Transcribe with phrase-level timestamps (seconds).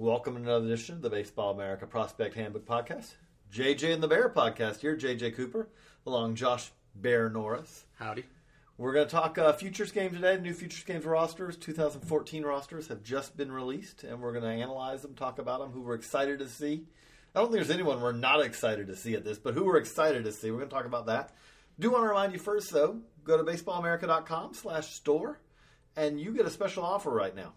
[0.00, 3.14] Welcome to another edition of the Baseball America Prospect Handbook Podcast.
[3.52, 5.68] JJ and the Bear Podcast here, JJ Cooper,
[6.06, 7.84] along Josh Bear Norris.
[7.96, 8.22] Howdy.
[8.76, 10.38] We're going to talk uh, futures game today.
[10.38, 15.02] New futures games rosters, 2014 rosters have just been released, and we're going to analyze
[15.02, 16.84] them, talk about them, who we're excited to see.
[17.34, 19.78] I don't think there's anyone we're not excited to see at this, but who we're
[19.78, 20.52] excited to see.
[20.52, 21.34] We're going to talk about that.
[21.80, 25.40] Do want to remind you first, though, go to baseballamerica.com slash store,
[25.96, 27.54] and you get a special offer right now.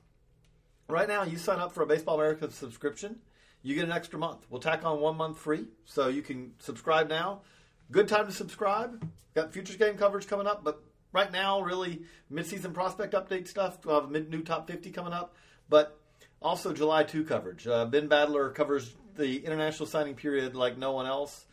[0.92, 3.20] Right now, you sign up for a Baseball America subscription,
[3.64, 4.46] you get an extra month.
[4.50, 7.44] We'll tack on one month free, so you can subscribe now.
[7.92, 9.10] Good time to subscribe.
[9.34, 13.86] Got futures game coverage coming up, but right now, really midseason prospect update stuff.
[13.86, 15.34] We'll have a new top 50 coming up,
[15.70, 15.98] but
[16.42, 17.66] also July 2 coverage.
[17.66, 21.46] Uh, ben Badler covers the international signing period like no one else,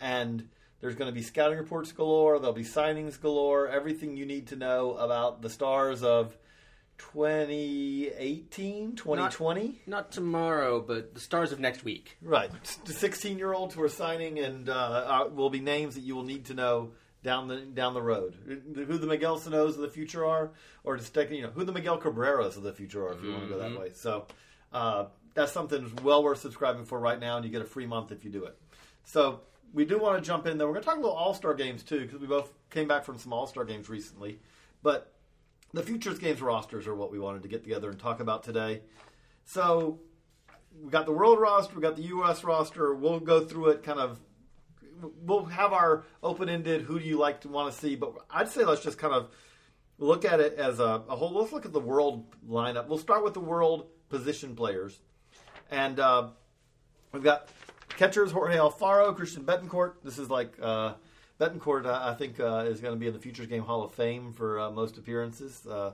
[0.00, 0.48] and
[0.80, 2.38] there's going to be scouting reports galore.
[2.38, 3.66] There'll be signings galore.
[3.66, 6.36] Everything you need to know about the stars of
[6.98, 9.62] 2018, 2020.
[9.62, 12.16] Not, not tomorrow, but the stars of next week.
[12.22, 12.50] Right.
[12.84, 16.24] The 16 year olds who are signing and uh, will be names that you will
[16.24, 18.34] need to know down the down the road.
[18.74, 20.52] Who the Miguel Sano's of the future are,
[20.84, 23.38] or just you know who the Miguel Cabreras of the future are, if you mm-hmm.
[23.38, 23.80] want to go that mm-hmm.
[23.80, 23.90] way.
[23.94, 24.26] So
[24.72, 28.12] uh, that's something well worth subscribing for right now, and you get a free month
[28.12, 28.56] if you do it.
[29.04, 29.40] So
[29.72, 30.66] we do want to jump in there.
[30.66, 33.04] We're going to talk a little All Star games too, because we both came back
[33.04, 34.38] from some All Star games recently.
[34.82, 35.13] But
[35.74, 38.82] the futures games rosters are what we wanted to get together and talk about today.
[39.44, 39.98] So
[40.80, 42.44] we got the world roster, we got the U.S.
[42.44, 42.94] roster.
[42.94, 44.20] We'll go through it kind of.
[45.20, 46.82] We'll have our open ended.
[46.82, 47.96] Who do you like to want to see?
[47.96, 49.30] But I'd say let's just kind of
[49.98, 51.32] look at it as a, a, whole.
[51.32, 52.86] Let's look at the world lineup.
[52.86, 54.98] We'll start with the world position players,
[55.70, 56.28] and uh,
[57.12, 57.48] we've got
[57.88, 59.94] catchers Jorge Alfaro, Christian Bethancourt.
[60.04, 60.94] This is like uh,
[61.44, 63.92] Bethancourt, uh, I think, uh, is going to be in the Futures Game Hall of
[63.92, 65.66] Fame for uh, most appearances.
[65.66, 65.92] Uh,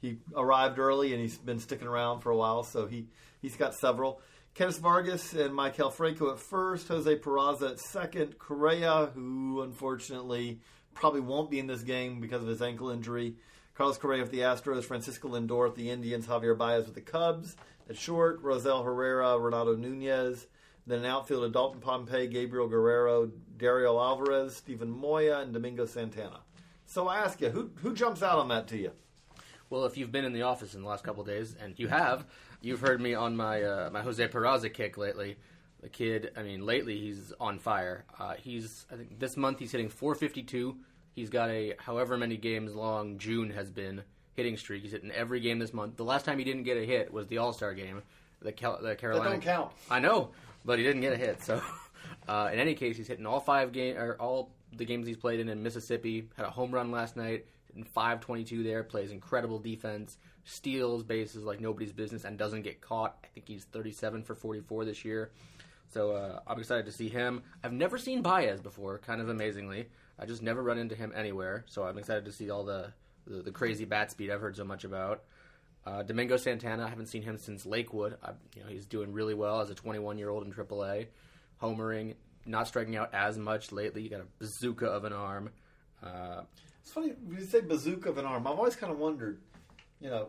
[0.00, 3.06] he arrived early and he's been sticking around for a while, so he,
[3.40, 4.20] he's got several.
[4.54, 10.60] Kennys Vargas and Maikel Franco at first, Jose Peraza at second, Correa, who unfortunately
[10.94, 13.36] probably won't be in this game because of his ankle injury,
[13.74, 17.56] Carlos Correa with the Astros, Francisco Lindor with the Indians, Javier Baez with the Cubs
[17.88, 20.46] at short, Rosell Herrera, Renato Nunez,
[20.86, 26.40] then an outfield of Dalton Pompey, Gabriel Guerrero, Dariel Alvarez, Steven Moya, and Domingo Santana.
[26.86, 28.92] So I ask you, who who jumps out on that to you?
[29.68, 32.26] Well, if you've been in the office in the last couple days, and you have,
[32.60, 35.36] you've heard me on my uh, my Jose Peraza kick lately.
[35.80, 38.04] The kid, I mean, lately he's on fire.
[38.18, 40.76] Uh, he's, I think, this month he's hitting 452.
[41.14, 44.02] He's got a however many games long June has been
[44.34, 44.82] hitting streak.
[44.82, 45.96] He's hitting every game this month.
[45.96, 48.02] The last time he didn't get a hit was the All Star game,
[48.42, 49.24] the, Cal- the Carolina.
[49.24, 49.72] That don't count.
[49.90, 50.30] I know,
[50.64, 51.42] but he didn't get a hit.
[51.42, 51.62] So,
[52.28, 55.40] uh, in any case, he's hitting all five game or all the games he's played
[55.40, 56.28] in in Mississippi.
[56.36, 57.46] Had a home run last night.
[57.76, 63.16] In 522 there, plays incredible defense, steals bases like nobody's business, and doesn't get caught.
[63.22, 65.30] I think he's 37 for 44 this year.
[65.86, 67.42] So uh, I'm excited to see him.
[67.62, 69.88] I've never seen Baez before, kind of amazingly.
[70.18, 71.64] I just never run into him anywhere.
[71.68, 72.92] So I'm excited to see all the
[73.26, 75.22] the, the crazy bat speed I've heard so much about.
[75.86, 78.16] Uh, Domingo Santana, I haven't seen him since Lakewood.
[78.22, 81.06] I, you know, he's doing really well as a 21 year old in AAA,
[81.62, 82.14] homering,
[82.44, 84.02] not striking out as much lately.
[84.02, 85.50] You got a bazooka of an arm.
[86.02, 86.42] Uh,
[86.82, 88.46] it's funny when you say bazooka of an arm.
[88.46, 89.40] I've always kind of wondered,
[90.00, 90.28] you know,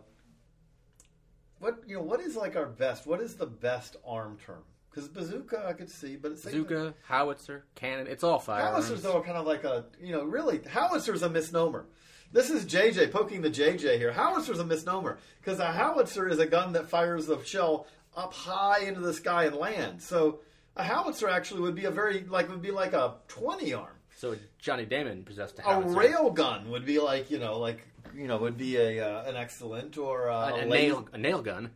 [1.59, 3.06] what you know, what is like our best?
[3.06, 4.63] What is the best arm term?
[4.90, 8.07] Because bazooka, I could see, but it's bazooka, howitzer, cannon.
[8.07, 8.66] It's all fire.
[8.66, 11.85] Howitzers, though, are kind of like a you know, really howitzer's a misnomer.
[12.33, 14.13] This is JJ poking the JJ here.
[14.13, 18.33] Howitzer is a misnomer because a howitzer is a gun that fires the shell up
[18.33, 20.05] high into the sky and lands.
[20.05, 20.39] So
[20.77, 23.95] a howitzer actually would be a very like would be like a twenty arm.
[24.15, 25.93] So Johnny Damon possessed a howitzer.
[25.93, 29.25] A rail gun would be like you know like you know would be a uh,
[29.25, 31.71] an excellent or uh, a, a, a nail a nail gun.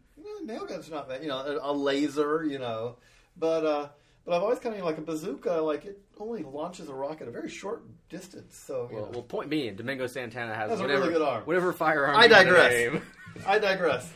[0.45, 1.21] nail gun's not bad.
[1.21, 2.45] You know a, a laser.
[2.45, 2.95] You know,
[3.37, 3.65] but.
[3.65, 3.87] uh
[4.25, 7.31] but I've always kind of like a bazooka, like it only launches a rocket a
[7.31, 8.57] very short distance.
[8.57, 11.43] So well, well point being, Domingo Santana has, has whatever, a really good arm.
[11.43, 12.17] Whatever firearm.
[12.17, 13.01] I digress.
[13.47, 14.11] I digress.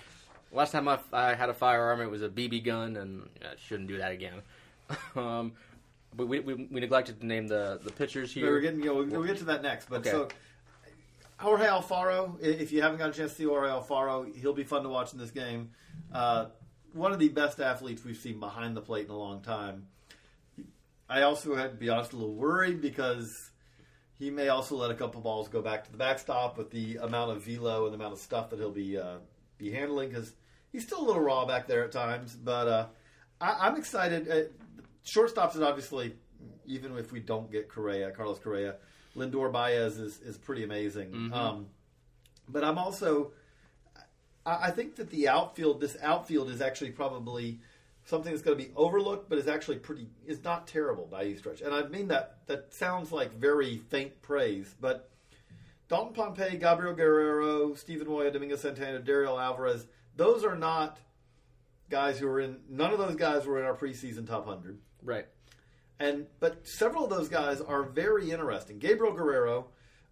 [0.51, 3.87] Last time I, I, had a firearm, it was a BB gun, and I shouldn't
[3.87, 4.41] do that again.
[5.15, 5.51] um,
[6.15, 8.49] but we, we, we, neglected to name the, the pitchers here.
[8.49, 9.89] We're getting, you know, we'll, we'll, get to that next.
[9.89, 10.09] But okay.
[10.09, 10.27] so,
[11.37, 14.81] Jorge Alfaro, if you haven't got a chance to see Jorge Alfaro, he'll be fun
[14.83, 15.69] to watch in this game.
[16.11, 16.47] Uh,
[16.93, 19.85] one of the best athletes we've seen behind the plate in a long time.
[21.09, 23.51] I also had to be honest a little worried because
[24.19, 27.31] he may also let a couple balls go back to the backstop with the amount
[27.31, 29.17] of velo and the amount of stuff that he'll be uh,
[29.57, 30.33] be handling because
[30.71, 32.35] he's still a little raw back there at times.
[32.35, 32.85] But uh,
[33.41, 34.29] I, am excited.
[34.29, 34.49] Uh,
[35.05, 36.13] shortstops is obviously
[36.65, 38.75] even if we don't get Correa, Carlos Correa,
[39.15, 41.11] Lindor Baez is is pretty amazing.
[41.11, 41.33] Mm-hmm.
[41.33, 41.67] Um,
[42.47, 43.31] but I'm also
[44.45, 47.61] I, I think that the outfield, this outfield, is actually probably
[48.09, 51.35] something that's going to be overlooked, but is actually pretty is not terrible by any
[51.35, 51.61] stretch.
[51.61, 55.11] And I mean that that sounds like very faint praise, but
[55.87, 60.99] Dalton Pompey, Gabriel Guerrero, Steven Moya, Domingo Santana, Dariel Alvarez, those are not
[61.89, 62.57] guys who are in.
[62.67, 64.79] None of those guys were in our preseason top hundred.
[65.03, 65.27] Right.
[65.99, 68.79] And but several of those guys are very interesting.
[68.79, 69.67] Gabriel Guerrero,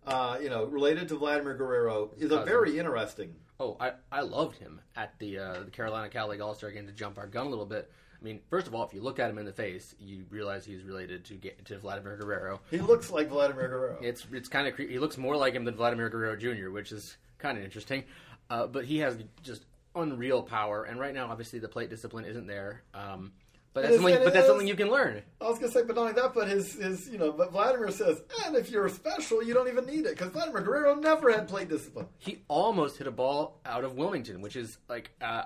[0.05, 3.35] uh, you know, related to Vladimir Guerrero, is a very interesting.
[3.59, 6.85] Oh, I, I loved him at the uh, the Carolina Cal League All Star game
[6.87, 7.91] to jump our gun a little bit.
[8.19, 10.65] I mean, first of all, if you look at him in the face, you realize
[10.65, 12.59] he's related to to Vladimir Guerrero.
[12.69, 13.97] He looks like Vladimir Guerrero.
[14.01, 16.91] It's it's kind of cre- he looks more like him than Vladimir Guerrero Jr., which
[16.91, 18.03] is kind of interesting.
[18.49, 19.65] Uh, but he has just
[19.95, 22.83] unreal power, and right now, obviously, the plate discipline isn't there.
[22.93, 23.33] Um,
[23.77, 24.23] but that's something.
[24.23, 25.21] But that's something you can learn.
[25.39, 27.91] I was gonna say, but not only that, but his his you know, but Vladimir
[27.91, 31.47] says, and if you're special, you don't even need it because Vladimir Guerrero never had
[31.47, 32.07] plate discipline.
[32.17, 35.43] He almost hit a ball out of Wilmington, which is like uh,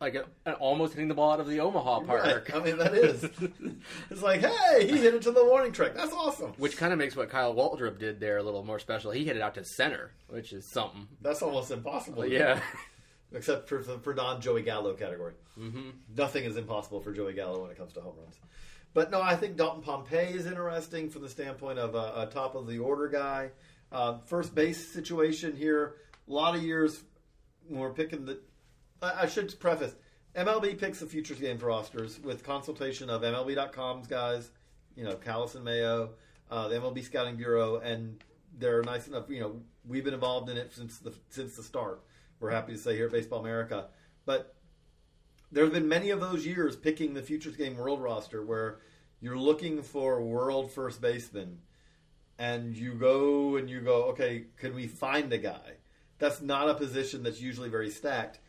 [0.00, 2.48] like a, an almost hitting the ball out of the Omaha Park.
[2.48, 2.54] Right.
[2.54, 3.24] I mean, that is.
[4.10, 5.94] it's like, hey, he hit it to the warning track.
[5.94, 6.52] That's awesome.
[6.58, 9.10] Which kind of makes what Kyle Waldrop did there a little more special.
[9.10, 11.08] He hit it out to center, which is something.
[11.20, 12.22] That's almost impossible.
[12.22, 12.28] do.
[12.28, 12.60] Yeah.
[13.34, 15.34] Except for for non Joey Gallo category.
[15.58, 15.90] Mm-hmm.
[16.16, 18.38] Nothing is impossible for Joey Gallo when it comes to home runs.
[18.94, 22.54] But no, I think Dalton Pompey is interesting from the standpoint of a, a top
[22.54, 23.50] of the order guy.
[23.90, 25.96] Uh, first base situation here.
[26.28, 27.02] A lot of years
[27.68, 28.40] when we're picking the.
[29.00, 29.94] I, I should preface.
[30.34, 34.50] MLB picks the futures games rosters with consultation of MLB.com's guys,
[34.96, 36.10] you know, Callis and Mayo,
[36.50, 38.22] uh, the MLB Scouting Bureau, and
[38.58, 39.28] they're nice enough.
[39.28, 42.02] You know, we've been involved in it since the since the start.
[42.42, 43.86] We're happy to say here at Baseball America,
[44.26, 44.56] but
[45.52, 48.80] there have been many of those years picking the futures game world roster where
[49.20, 51.60] you're looking for world first baseman,
[52.38, 55.76] and you go and you go, okay, can we find a guy?
[56.18, 58.40] That's not a position that's usually very stacked.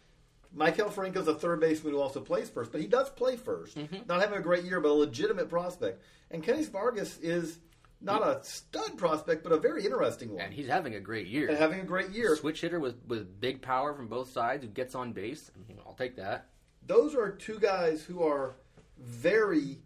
[0.56, 3.98] Maikel Franco's a third baseman who also plays first, but he does play 1st mm-hmm.
[4.08, 6.02] Not having a great year, but a legitimate prospect.
[6.32, 7.60] And Kennys Vargas is
[8.04, 10.42] not a stud prospect, but a very interesting one.
[10.42, 11.50] And he's having a great year.
[11.50, 12.36] And having a great year.
[12.36, 15.52] Switch hitter with, with big power from both sides who gets on base.
[15.86, 16.48] I'll take that.
[16.86, 18.56] Those are two guys who are
[19.00, 19.80] very,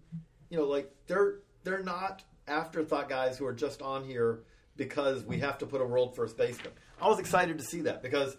[0.49, 4.39] you know, like they're they're not afterthought guys who are just on here
[4.77, 6.71] because we have to put a world first baseman.
[7.01, 8.37] I was excited to see that because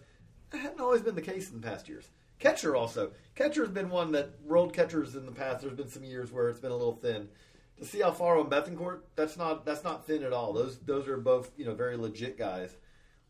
[0.53, 2.09] it hadn't always been the case in the past years.
[2.39, 3.13] Catcher also.
[3.35, 5.63] Catcher's been one that world catchers in the past.
[5.63, 7.29] There's been some years where it's been a little thin.
[7.79, 10.53] To see Alfaro and Bethancourt, that's not that's not thin at all.
[10.53, 12.77] Those those are both you know very legit guys.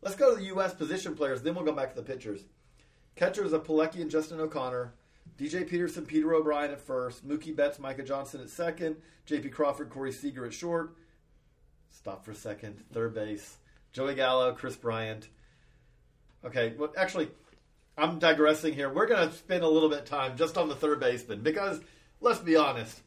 [0.01, 0.73] Let's go to the U.S.
[0.73, 1.41] position players.
[1.41, 2.41] Then we'll go back to the pitchers.
[3.15, 4.93] Catchers are Plawecki and Justin O'Connor.
[5.37, 7.27] DJ Peterson, Peter O'Brien at first.
[7.27, 8.95] Mookie Betts, Micah Johnson at second.
[9.27, 10.95] JP Crawford, Corey Seager at short.
[11.91, 12.83] Stop for a second.
[12.91, 13.57] Third base.
[13.91, 15.27] Joey Gallo, Kris Bryant.
[16.45, 17.29] Okay, well, actually,
[17.97, 18.89] I'm digressing here.
[18.89, 21.81] We're going to spend a little bit of time just on the third baseman because,
[22.21, 23.01] let's be honest,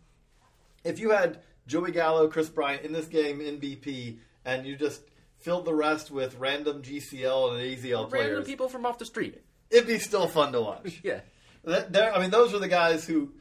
[0.84, 5.02] if you had Joey Gallo, Kris Bryant in this game in BP, and you just
[5.38, 9.05] filled the rest with random GCL and AZL Random players, random people from off the
[9.05, 9.40] street.
[9.70, 11.00] it'd be still fun to watch.
[11.05, 11.20] Yeah.
[11.64, 13.32] They're- I mean, those are the guys who.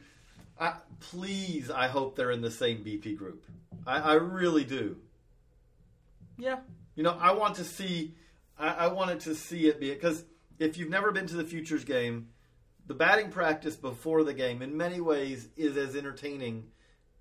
[0.60, 3.44] I, please, I hope they're in the same BP group.
[3.84, 4.96] I, I really do.
[6.38, 6.58] Yeah.
[6.94, 8.14] You know, I want to see.
[8.58, 10.24] I, I wanted to see it be because
[10.58, 12.28] if you've never been to the futures game,
[12.86, 16.64] the batting practice before the game, in many ways, is as entertaining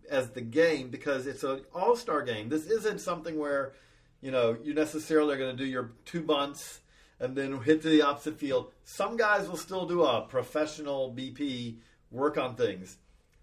[0.09, 2.49] as the game because it's an all star game.
[2.49, 3.73] This isn't something where
[4.21, 6.79] you know you necessarily are going to do your two bunts
[7.19, 8.71] and then hit to the opposite field.
[8.83, 11.77] Some guys will still do a professional BP
[12.09, 12.97] work on things.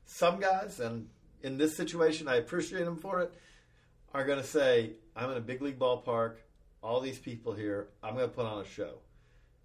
[0.04, 1.08] Some guys, and
[1.42, 3.32] in this situation, I appreciate them for it,
[4.12, 6.36] are going to say, I'm in a big league ballpark,
[6.82, 8.98] all these people here, I'm going to put on a show.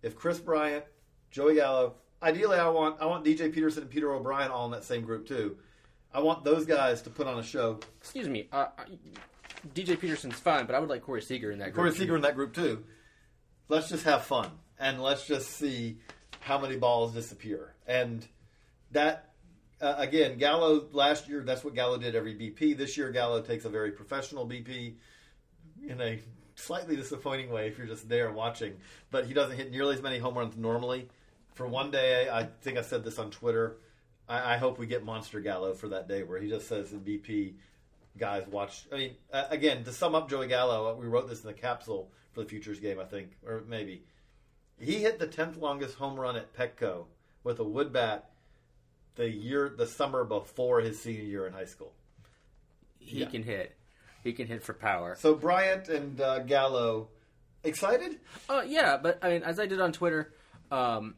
[0.04, 0.86] If Kris Bryant,
[1.32, 4.84] Joey Gallo, ideally I want I want DJ Peterson and Peter O'Brien all in that
[4.84, 5.58] same group too.
[6.14, 7.80] I want those guys to put on a show.
[8.00, 8.48] Excuse me.
[8.52, 8.68] Uh,
[9.74, 11.76] DJ Peterson's fine, but I would like Corey Seager in that group.
[11.76, 12.84] Corey Seager in that group too.
[13.70, 15.98] Let's just have fun and let's just see
[16.42, 17.74] how many balls disappear.
[17.88, 18.28] And
[18.92, 19.32] that
[19.82, 22.78] uh, again, Gallo last year that's what Gallo did every BP.
[22.78, 24.96] This year Gallo takes a very professional BP
[25.88, 26.20] in a
[26.56, 28.74] slightly disappointing way if you're just there watching.
[29.10, 31.10] But he doesn't hit nearly as many home runs normally.
[31.54, 33.78] For one day, I think I said this on Twitter.
[34.34, 37.54] I, I hope we get Monster Gallo for that day where he just says BP,
[38.18, 38.86] guys, watch.
[38.92, 42.12] I mean, uh, again, to sum up Joey Gallo, we wrote this in the capsule
[42.32, 44.04] for the Futures game, I think, or maybe.
[44.80, 47.06] He hit the 10th longest home run at Petco
[47.44, 48.32] with a wood bat
[49.16, 51.94] the year, the summer before his senior year in high school.
[53.00, 53.28] He Yeah.
[53.30, 53.76] can hit.
[54.24, 55.16] He can hit for power.
[55.20, 57.10] So Bryant and uh, Gallo,
[57.64, 58.20] excited?
[58.50, 60.34] Uh, yeah, but I mean, as I did on Twitter,
[60.72, 61.16] um,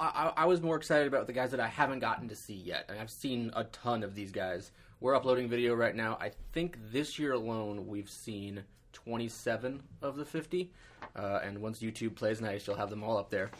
[0.00, 2.86] I, I was more excited about the guys that I haven't gotten to see yet.
[2.88, 4.72] And I've seen a ton of these guys.
[5.00, 6.16] We're uploading video right now.
[6.20, 10.72] I think this year alone we've seen 27 of the 50.
[11.14, 13.50] Uh, and once YouTube plays nice, you'll have them all up there.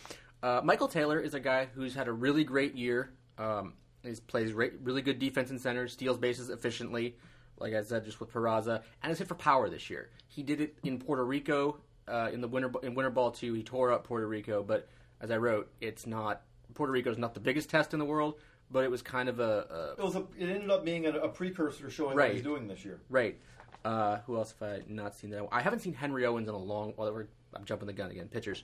[0.42, 3.10] Uh, Michael Taylor is a guy who's had a really great year.
[3.36, 7.16] Um, he plays re- really good defense in center, steals bases efficiently,
[7.58, 10.08] like I said, just with Peraza, and has hit for power this year.
[10.26, 11.76] He did it in Puerto Rico
[12.08, 13.52] uh, in the winter in winter ball too.
[13.52, 14.88] He tore up Puerto Rico, but
[15.20, 16.42] as I wrote, it's not
[16.74, 18.34] Puerto Rico is not the biggest test in the world,
[18.70, 21.28] but it was kind of a, It was a, it ended up being a, a
[21.28, 22.28] precursor showing Right.
[22.28, 23.00] what he's doing this year.
[23.08, 23.38] a right.
[23.84, 25.46] Uh, who else have I not seen that?
[25.50, 26.92] I haven't seen Henry Owens in a long.
[26.96, 28.28] Well, we're, I'm jumping the gun again.
[28.28, 28.62] Pitchers,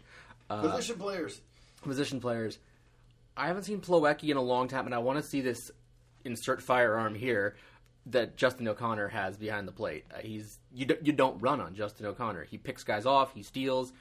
[0.51, 1.41] uh, Position players.
[1.83, 2.59] position players.
[3.37, 5.71] I haven't seen Plawecki in a long time, and I want to see this
[6.25, 7.57] insert firearm here
[8.07, 10.05] that Justin O'Connor has behind the plate.
[10.15, 12.45] Uh, he's you do, you don't run on Justin O'Connor.
[12.45, 13.33] He picks guys off.
[13.35, 13.93] He steals.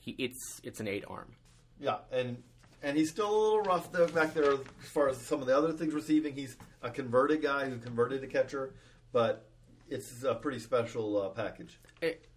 [0.00, 1.34] He it's it's an eight arm.
[1.84, 2.42] Yeah, and
[2.82, 5.56] and he's still a little rough though back there as far as some of the
[5.56, 6.34] other things receiving.
[6.34, 8.72] He's a converted guy who converted to catcher,
[9.12, 9.50] but
[9.90, 11.78] it's a pretty special uh, package.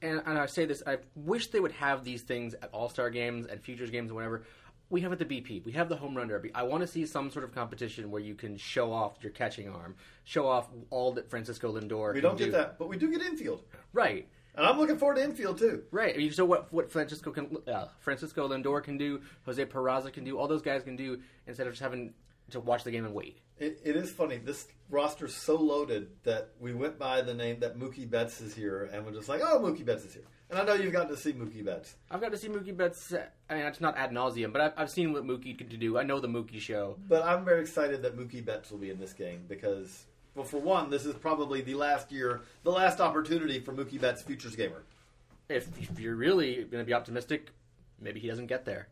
[0.01, 3.09] And, and I say this, I wish they would have these things at All Star
[3.09, 4.43] games and Futures games and whatever.
[4.89, 5.63] We have at the BP.
[5.65, 6.51] We have the home run derby.
[6.53, 9.69] I want to see some sort of competition where you can show off your catching
[9.69, 12.13] arm, show off all that Francisco Lindor.
[12.13, 12.45] We don't do.
[12.45, 13.63] get that, but we do get infield,
[13.93, 14.27] right.
[14.57, 15.83] And I'm looking forward to infield too.
[15.91, 16.13] Right.
[16.13, 20.25] I mean, so what what Francisco can uh, Francisco Lindor can do, Jose Peraza can
[20.25, 22.13] do, all those guys can do instead of just having
[22.51, 23.39] to watch the game and wait.
[23.59, 24.37] It, it is funny.
[24.37, 28.89] This roster's so loaded that we went by the name that Mookie Betts is here,
[28.93, 30.23] and we're just like, oh, Mookie Betts is here.
[30.49, 31.95] And I know you've gotten to see Mookie Betts.
[32.09, 33.11] I've got to see Mookie Betts.
[33.11, 35.97] uh, I mean, it's not ad nauseum, but I've, I've seen what Mookie can do.
[35.97, 36.97] I know the Mookie show.
[37.07, 40.05] But I'm very excited that Mookie Betts will be in this game because,
[40.37, 44.21] well, for one, this is probably the last year, the last opportunity for Mookie Betts,
[44.21, 44.83] futures gamer.
[45.49, 47.49] If, if you're really going to be optimistic,
[47.99, 48.87] maybe he doesn't get there.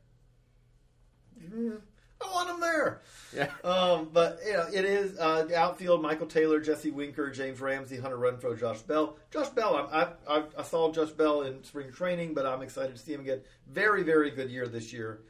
[1.53, 3.01] I want him there.
[3.35, 3.49] Yeah.
[3.63, 7.97] Um, but you know, it is uh, the outfield: Michael Taylor, Jesse Winker, James Ramsey,
[7.97, 9.17] Hunter Renfroe, Josh Bell.
[9.31, 13.01] Josh Bell, I, I, I saw Josh Bell in spring training, but I'm excited to
[13.01, 13.41] see him again.
[13.67, 15.21] Very, very good year this year.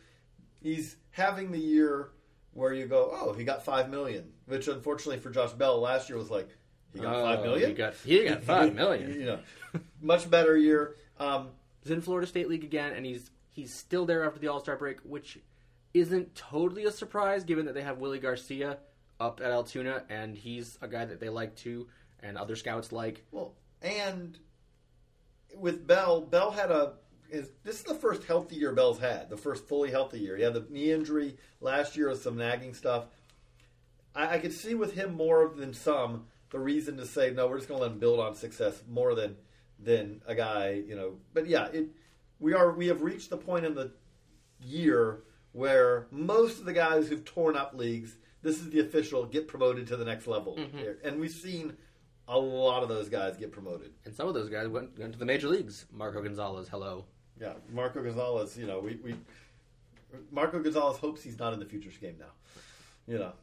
[0.62, 2.12] He's having the year
[2.54, 6.18] where you go, oh, he got five million, which unfortunately for Josh Bell last year
[6.18, 6.50] was like
[6.94, 7.70] he got oh, five million.
[7.70, 9.14] He got, he got five million.
[9.14, 9.40] you know,
[10.02, 10.96] much better year.
[11.20, 11.50] Um,
[11.82, 14.76] He's in Florida State League again, and he's he's still there after the All Star
[14.76, 15.38] break, which
[15.94, 18.80] isn't totally a surprise given that they have Willy Garcia
[19.20, 21.88] up at Altoona, and he's a guy that they like too,
[22.22, 23.24] and other scouts like.
[23.32, 24.38] Well, and
[25.56, 26.94] with Bell, Bell had a
[27.30, 30.36] is this is the first healthy year Bell's had, the first fully healthy year.
[30.38, 33.06] He had the knee injury last year with some nagging stuff.
[34.16, 37.58] I, I could see with him more than some the reason to say no, we're
[37.58, 39.36] just going to let him build on success more than
[39.80, 41.16] than a guy, you know.
[41.34, 41.88] But yeah, it
[42.40, 43.92] we are we have reached the point in the
[44.62, 49.48] year where most of the guys who've torn up leagues, this is the official get
[49.48, 50.78] promoted to the next level, mm-hmm.
[50.78, 51.00] here.
[51.04, 51.76] and we've seen
[52.28, 53.92] a lot of those guys get promoted.
[54.04, 55.86] And some of those guys went, went to the major leagues.
[55.92, 57.06] Marco Gonzales, hello.
[57.40, 58.58] Yeah, Marco Gonzales.
[58.58, 59.16] You know, we, we
[60.32, 62.32] Marco Gonzales hopes he's not in the futures game now.
[63.08, 63.34] You know,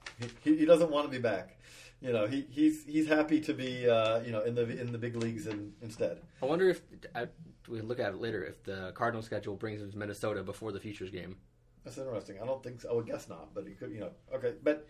[0.42, 1.58] he, he doesn't want to be back.
[2.00, 4.98] You know, he, he's he's happy to be uh, you know in the in the
[4.98, 6.20] big leagues in, instead.
[6.42, 6.82] I wonder if
[7.14, 7.28] I,
[7.68, 10.72] we can look at it later if the Cardinal schedule brings him to Minnesota before
[10.72, 11.36] the Futures game.
[11.84, 12.38] That's interesting.
[12.42, 12.90] I don't think so.
[12.90, 13.92] I would guess not, but he could.
[13.92, 14.54] You know, okay.
[14.62, 14.88] But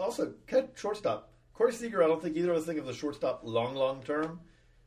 [0.00, 2.02] also, cut shortstop Corey Seager.
[2.02, 4.40] I don't think either of us think of the shortstop long long term.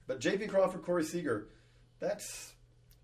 [0.08, 0.48] But J.P.
[0.48, 1.48] Crawford, Corey Seager,
[2.00, 2.54] that's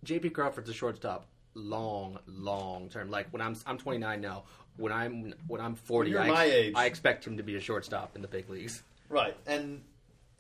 [0.04, 0.32] J.P.
[0.32, 3.10] Crawford's a shortstop, long, long term.
[3.10, 4.44] Like when I'm I'm 29 now.
[4.78, 6.74] When I'm when I'm 40, You're I, my age.
[6.76, 8.84] I expect him to be a shortstop in the big leagues.
[9.10, 9.84] Right, and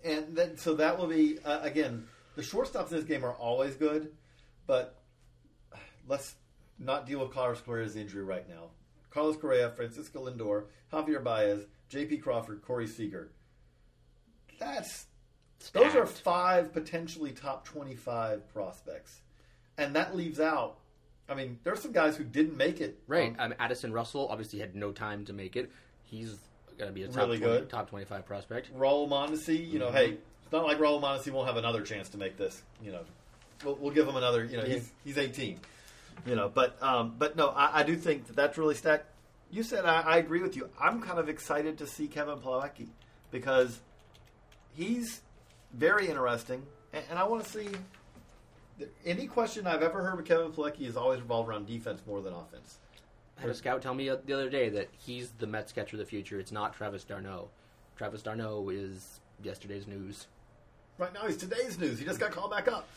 [0.03, 3.75] and then so that will be uh, again the shortstops in this game are always
[3.75, 4.11] good,
[4.65, 5.01] but
[6.07, 6.35] let's
[6.79, 8.69] not deal with Carlos Correa's injury right now.
[9.11, 12.17] Carlos Correa, Francisco Lindor, Javier Baez, J.P.
[12.17, 13.31] Crawford, Corey Seager.
[14.57, 15.07] That's
[15.73, 19.21] those are five potentially top twenty-five prospects,
[19.77, 20.77] and that leaves out.
[21.31, 22.99] I mean, there's some guys who didn't make it.
[23.07, 23.33] Right.
[23.39, 25.71] Um, Um, Addison Russell obviously had no time to make it.
[26.03, 26.37] He's
[26.77, 27.69] going to be a top Really 20, good.
[27.69, 28.77] top 25 prospect.
[28.77, 29.95] Raul Mondesi, you know, Mm-hmm.
[29.95, 30.09] hey,
[30.43, 32.61] it's not like Raul Mondesi won't have another chance to make this.
[32.83, 33.01] You know,
[33.63, 34.43] we'll, we'll give him another.
[34.43, 34.73] You know, Yeah.
[34.73, 35.59] he's he's 18.
[36.25, 39.05] You know, but um, but no, I, I do think that that's really stacked.
[39.51, 40.69] You said I, I agree with you.
[40.79, 42.87] I'm kind of excited to see Kevin Plawecki
[43.31, 43.79] because
[44.75, 45.21] he's
[45.73, 47.69] very interesting, and, and I want to see.
[49.05, 52.33] Any question I've ever heard with Kevin Plawecki has always revolved around defense more than
[52.33, 52.77] offense.
[53.37, 55.99] I had a scout tell me the other day that he's the Mets catcher of
[55.99, 56.39] the future.
[56.39, 57.49] It's not Travis d'Arnaud.
[57.97, 60.27] Travis d'Arnaud is yesterday's news.
[60.97, 61.97] Right now, he's today's news.
[61.99, 62.87] He just got called back up.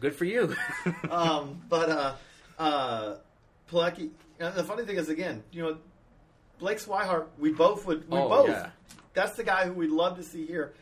[0.00, 0.54] Good for you.
[1.10, 2.14] um, but uh,
[2.58, 3.16] uh,
[3.70, 4.10] Plawecki.
[4.40, 5.78] And the funny thing is, again, you know,
[6.58, 7.26] Blake Swihart.
[7.38, 8.08] We both would.
[8.10, 8.48] We Oh, both.
[8.48, 8.70] yeah.
[9.14, 10.72] That's the guy who we'd love to see here.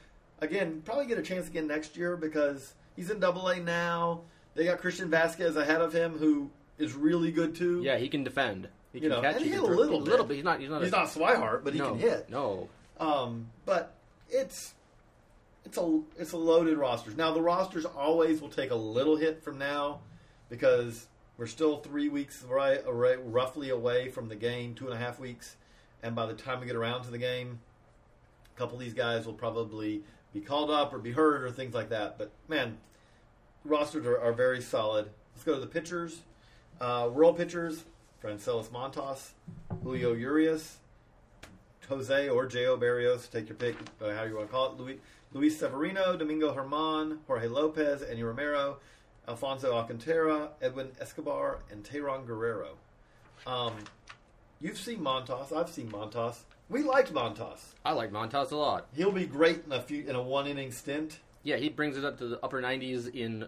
[0.41, 4.23] Again, probably get a chance again next year because he's in Double A now.
[4.55, 7.83] They got Christian Vazquez ahead of him, who is really good too.
[7.83, 8.69] Yeah, he can defend.
[8.93, 9.37] He You can know, catch.
[9.37, 10.29] and he he can hit a little a little bit.
[10.29, 10.35] bit.
[10.37, 10.61] He's not.
[10.61, 10.83] He's not.
[10.83, 12.31] he's a, not Swihart, but he no, can hit.
[12.31, 12.69] No.
[13.01, 13.95] Um, but
[14.31, 14.75] it's
[15.65, 17.11] it's a it's a loaded roster.
[17.13, 20.01] Now the rosters always will take a little hit from now
[20.49, 24.99] because we're still three weeks right, right roughly away from the game, two and a
[24.99, 25.57] half weeks,
[26.03, 27.59] and by the time we get around to the game,
[28.55, 30.03] a couple of these guys will probably
[30.35, 32.19] be called up or be heard or things like that.
[32.19, 32.77] But man,
[33.65, 35.09] rosters are, are very solid.
[35.35, 36.21] Let's go to the pitchers.
[36.81, 37.85] Uh, world pitchers:
[38.23, 39.31] Francellis Montas,
[39.83, 40.79] Julio Urias,
[41.89, 42.77] Jose or J.O.
[42.77, 44.79] Berrios, take your pick, uh, how you want to call it.
[44.79, 44.99] Luis,
[45.33, 48.79] Luis Severino, Domingo German, Jorge Lopez, Enny Romero,
[49.29, 52.77] Alfonso Alcantara, Edwin Escobar, and Tayron Guerrero.
[53.47, 53.75] Um,
[54.61, 55.55] you've seen Montas.
[55.55, 56.39] I've seen Montas.
[56.69, 57.61] We liked Montas.
[57.85, 58.87] I like Montas a lot.
[58.97, 61.19] He'll be great in a few in a one inning stint.
[61.43, 63.47] Yeah, he brings it up to the upper 90s in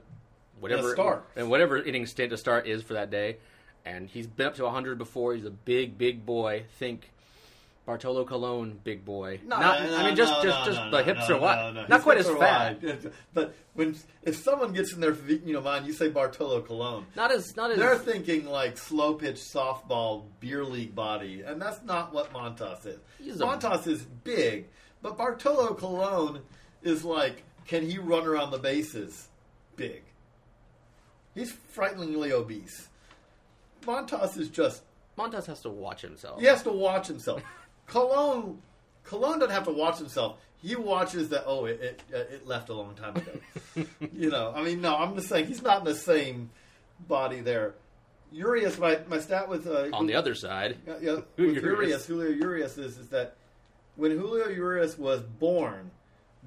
[0.60, 1.24] whatever start.
[1.34, 3.38] and whatever inning stint to start is for that day.
[3.86, 5.34] And he's been up to 100 before.
[5.34, 6.64] He's a big, big boy.
[6.78, 7.10] Think
[7.86, 9.40] Bartolo Colon, big boy.
[9.46, 11.86] No, not, no, I mean, just just just the hips are wide, no, no.
[11.86, 12.82] not quite as fat.
[12.82, 13.12] wide.
[13.32, 17.06] But when if someone gets in their you know mind, you say Bartolo Colon.
[17.14, 21.80] Not as not as They're thinking like slow pitch softball beer league body, and that's
[21.84, 22.98] not what Montas is.
[23.22, 24.66] He's a- Montas is big,
[25.00, 26.40] but Bartolo Colon
[26.82, 29.28] is like, can he run around the bases?
[29.76, 30.02] Big.
[31.36, 32.88] He's frighteningly obese.
[33.82, 34.82] Montas is just
[35.16, 36.40] Montas has to watch himself.
[36.40, 37.42] he has to watch himself.
[37.86, 38.60] Colon,
[39.04, 40.38] Colon doesn't have to watch himself.
[40.62, 41.44] He watches that.
[41.46, 43.86] Oh, it it, uh, it left a long time ago.
[44.12, 46.50] you know, I mean, no, I'm just saying he's not in the same
[47.06, 47.74] body there.
[48.32, 51.62] Urias, my my stat with uh, On the other side, yeah, yeah, with Urias.
[51.62, 53.36] Urias, Julio Urias is is that
[53.96, 55.90] when Julio Urias was born,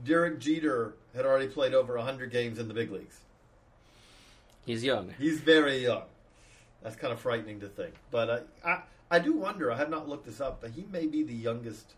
[0.03, 3.19] Derek Jeter had already played over 100 games in the big leagues.
[4.65, 5.13] he's young.
[5.17, 6.03] He's very young.
[6.83, 7.93] That's kind of frightening to think.
[8.11, 9.71] But uh, I, I do wonder.
[9.71, 11.93] I have not looked this up, but he may be the youngest.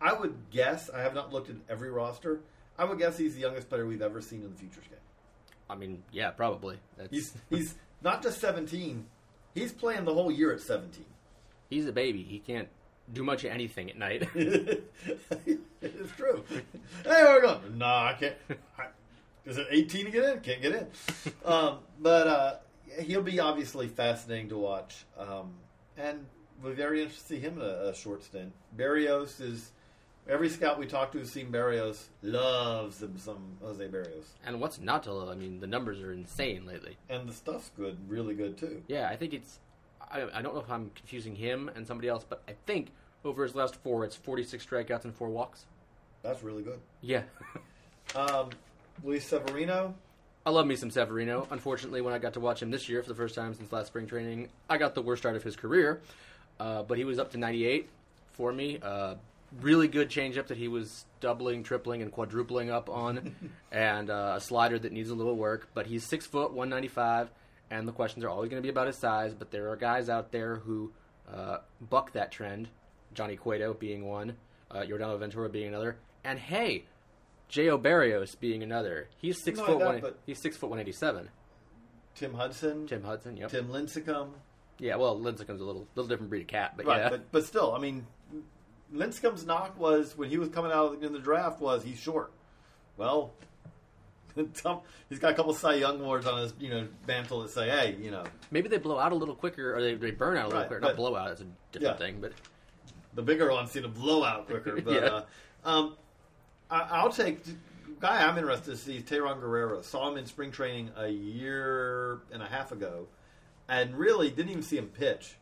[0.00, 0.90] I would guess.
[0.90, 2.40] I have not looked at every roster.
[2.78, 4.98] I would guess he's the youngest player we've ever seen in the futures game.
[5.68, 6.78] I mean, yeah, probably.
[6.96, 9.06] That's, He's he's not just 17.
[9.54, 11.04] He's playing the whole year at 17.
[11.70, 12.22] he's a baby.
[12.22, 12.68] He can't
[13.12, 14.28] do much of anything at night.
[14.34, 16.42] it's true.
[16.50, 16.62] Hey,
[17.04, 17.78] where are we going?
[17.78, 18.34] No, I can't.
[18.78, 18.86] I,
[19.44, 20.40] is it 18 to get in?
[20.40, 20.86] Can't get in.
[21.44, 22.54] Um, but uh,
[23.00, 25.04] he'll be obviously fascinating to watch.
[25.18, 25.52] Um,
[25.96, 26.26] and
[26.62, 28.52] we're very interested to see him in a, a short stint.
[28.76, 29.70] Berrios is.
[30.26, 34.24] Every scout we talked to who's seen Berrios loves him some Jose Berrios.
[34.46, 35.28] and what's not to love?
[35.28, 36.96] I mean, the numbers are insane lately.
[37.10, 38.82] And the stuff's good, really good too.
[38.88, 39.58] Yeah, I think it's.
[40.00, 43.42] I, I don't know if I'm confusing him and somebody else, but I think over
[43.42, 45.66] his last four, it's 46 strikeouts and four walks.
[46.22, 46.80] That's really good.
[47.02, 47.22] Yeah.
[48.14, 48.50] Um,
[49.02, 49.94] Luis Severino,
[50.46, 51.48] I love me some Severino.
[51.50, 53.88] Unfortunately, when I got to watch him this year for the first time since last
[53.88, 56.00] spring training, I got the worst start of his career.
[56.58, 57.88] Uh, but he was up to 98
[58.32, 58.78] for me.
[58.82, 59.16] Uh,
[59.60, 63.34] really good changeup that he was doubling, tripling, and quadrupling up on,
[63.72, 65.68] and uh, a slider that needs a little work.
[65.74, 67.30] But he's six foot, 195,
[67.70, 69.34] and the questions are always going to be about his size.
[69.34, 70.92] But there are guys out there who
[71.32, 72.68] uh, buck that trend.
[73.14, 74.34] Johnny Cueto being one,
[74.70, 76.84] uh, Yordano Ventura being another, and hey,
[77.48, 77.78] J.O.
[77.78, 79.08] Berrios being another.
[79.18, 80.14] He's six foot that, one.
[80.26, 81.28] He's six foot one eighty seven.
[82.16, 83.36] Tim Hudson, Tim Hudson.
[83.36, 83.50] Yep.
[83.50, 84.30] Tim Lincecum.
[84.78, 84.96] Yeah.
[84.96, 87.08] Well, Lincecum's a little little different breed of cat, but Right, yeah.
[87.10, 88.06] but but still, I mean,
[88.92, 92.30] Lincecum's knock was when he was coming out in the draft was he's short.
[92.96, 93.32] Well,
[94.36, 97.96] he's got a couple Cy Young awards on his you know mantle that say, hey,
[98.00, 100.48] you know, Maybe they blow out a little quicker, or they, they burn out a
[100.48, 100.80] little Right, quicker.
[100.80, 101.28] Not blow out.
[101.28, 102.06] That's a different Yeah.
[102.06, 102.20] thing.
[102.20, 102.32] But
[103.14, 104.80] the bigger ones seem to blow out quicker.
[104.84, 105.00] But Yeah.
[105.64, 105.96] uh, um,
[106.70, 107.40] I, I'll take
[108.00, 109.82] guy I'm interested to see is Tayron Guerrero.
[109.82, 113.06] Saw him in spring training a year and a half ago,
[113.68, 115.36] and really didn't even see him pitch.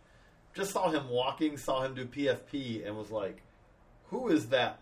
[0.55, 3.43] Just saw him walking, saw him do PFP, and was like,
[4.11, 4.81] "Who is that?"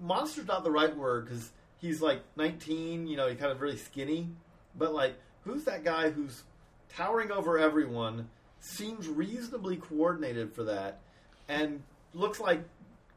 [0.00, 3.06] Monster's not the right word because he's like 19.
[3.06, 4.28] You know, he's kind of really skinny,
[4.76, 6.44] but like, who's that guy who's
[6.88, 8.28] towering over everyone?
[8.60, 11.00] Seems reasonably coordinated for that,
[11.48, 11.82] and
[12.14, 12.62] looks like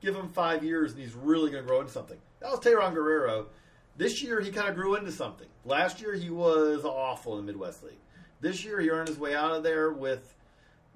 [0.03, 2.17] give him five years and he's really going to grow into something.
[2.41, 3.47] That was Tayron Guerrero.
[3.95, 5.47] This year he kind of grew into something.
[5.65, 7.99] Last year he was awful in the Midwest League.
[8.43, 10.35] This year he earned his way out of there with,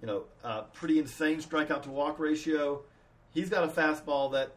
[0.02, 2.82] you know, a pretty insane strikeout to walk ratio.
[3.34, 4.52] He's got a fastball that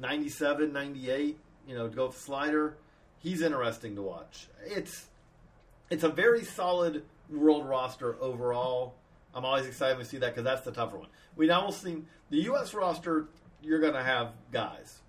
[0.00, 2.78] 97, 98, you know, to go with the slider.
[3.18, 4.48] He's interesting to watch.
[4.64, 5.08] It's
[5.90, 8.94] it's a very solid world roster overall.
[9.34, 11.08] I'm always excited to see that because that's the tougher one.
[11.36, 12.72] We now will see the U.S.
[12.72, 13.26] roster.
[13.62, 15.00] You're going to have guys.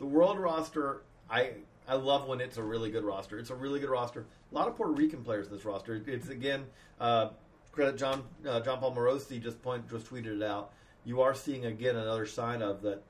[0.00, 1.52] The world roster, I
[1.88, 3.38] I love when it's a really good roster.
[3.38, 4.26] It's a really good roster.
[4.52, 6.00] A lot of Puerto Rican players in this roster.
[6.06, 6.66] It's again
[7.00, 7.30] uh,
[7.72, 10.72] credit John uh, Jon Paul Morosi just point just tweeted it out.
[11.04, 13.02] You are seeing again another sign of that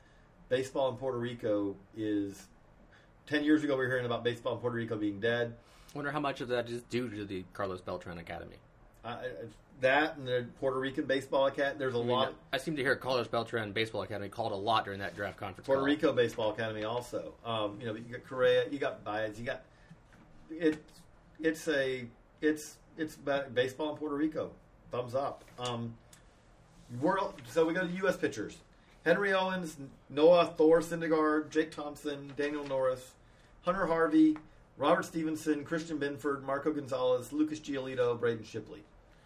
[0.49, 2.47] baseball in Puerto Rico is.
[3.27, 5.55] Ten years ago, we were hearing about baseball in Puerto Rico being dead.
[5.93, 8.57] Wonder how much of that is due to the Carlos Beltran Academy.
[9.05, 9.19] Uh,
[9.81, 11.79] that and the Puerto Rican baseball academy.
[11.79, 12.35] There's a I, mean, lot.
[12.53, 15.67] I seem to hear Carlos Beltran Baseball Academy called a lot during that draft conference.
[15.67, 15.87] Puerto call.
[15.87, 17.35] Rico baseball academy also.
[17.45, 19.63] Um, you know, you got Correa, you got Baez, you got
[20.51, 20.83] it.
[21.41, 22.05] It's a
[22.41, 23.17] it's it's
[23.55, 24.51] baseball in Puerto Rico.
[24.91, 25.45] Thumbs up.
[25.59, 25.95] Um,
[27.01, 27.35] world.
[27.49, 28.17] So we go to U.S.
[28.17, 28.59] pitchers:
[29.05, 29.77] Henry Owens,
[30.11, 33.13] Noah Thor Syndergaard, Jake Thompson, Daniel Norris,
[33.63, 34.37] Hunter Harvey,
[34.77, 38.83] Robert Stephenson, Christian Binford, Marco Gonzales, Lucas Giolito, Braden Shipley.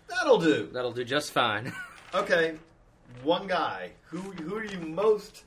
[0.08, 0.68] That'll do.
[0.72, 1.72] That'll do just fine.
[2.14, 2.56] Okay,
[3.22, 3.92] one guy.
[4.10, 5.44] Who who are you most?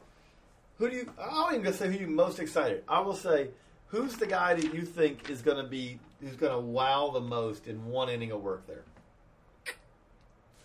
[0.79, 1.11] Who do you?
[1.21, 2.83] I'm even gonna say who you most excited.
[2.87, 3.49] I will say,
[3.85, 7.85] who's the guy that you think is gonna be who's gonna wow the most in
[7.85, 8.81] one inning of work there?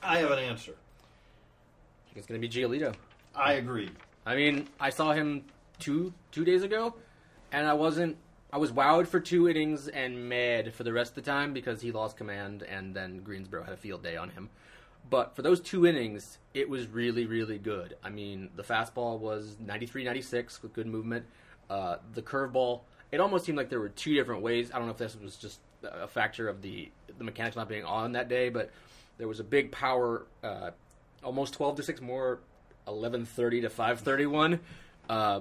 [0.02, 0.74] I have an answer.
[2.16, 2.94] it's going to be Giolito.
[3.34, 3.90] I agree.
[4.24, 5.44] I mean, I saw him
[5.78, 6.94] two two days ago,
[7.52, 8.16] and I wasn't.
[8.52, 11.82] I was wowed for two innings and mad for the rest of the time because
[11.82, 14.50] he lost command, and then Greensboro had a field day on him.
[15.08, 17.96] But for those two innings, it was really, really good.
[18.02, 21.26] I mean, the fastball was 93 96 with good movement.
[21.68, 22.80] Uh, the curveball,
[23.12, 24.70] it almost seemed like there were two different ways.
[24.72, 27.84] I don't know if this was just a factor of the, the mechanics not being
[27.84, 28.70] on that day, but
[29.18, 30.70] there was a big power, uh,
[31.22, 32.40] almost 12 to 6 more
[32.86, 34.58] 11:30 to 5:31.
[35.08, 35.40] Uh,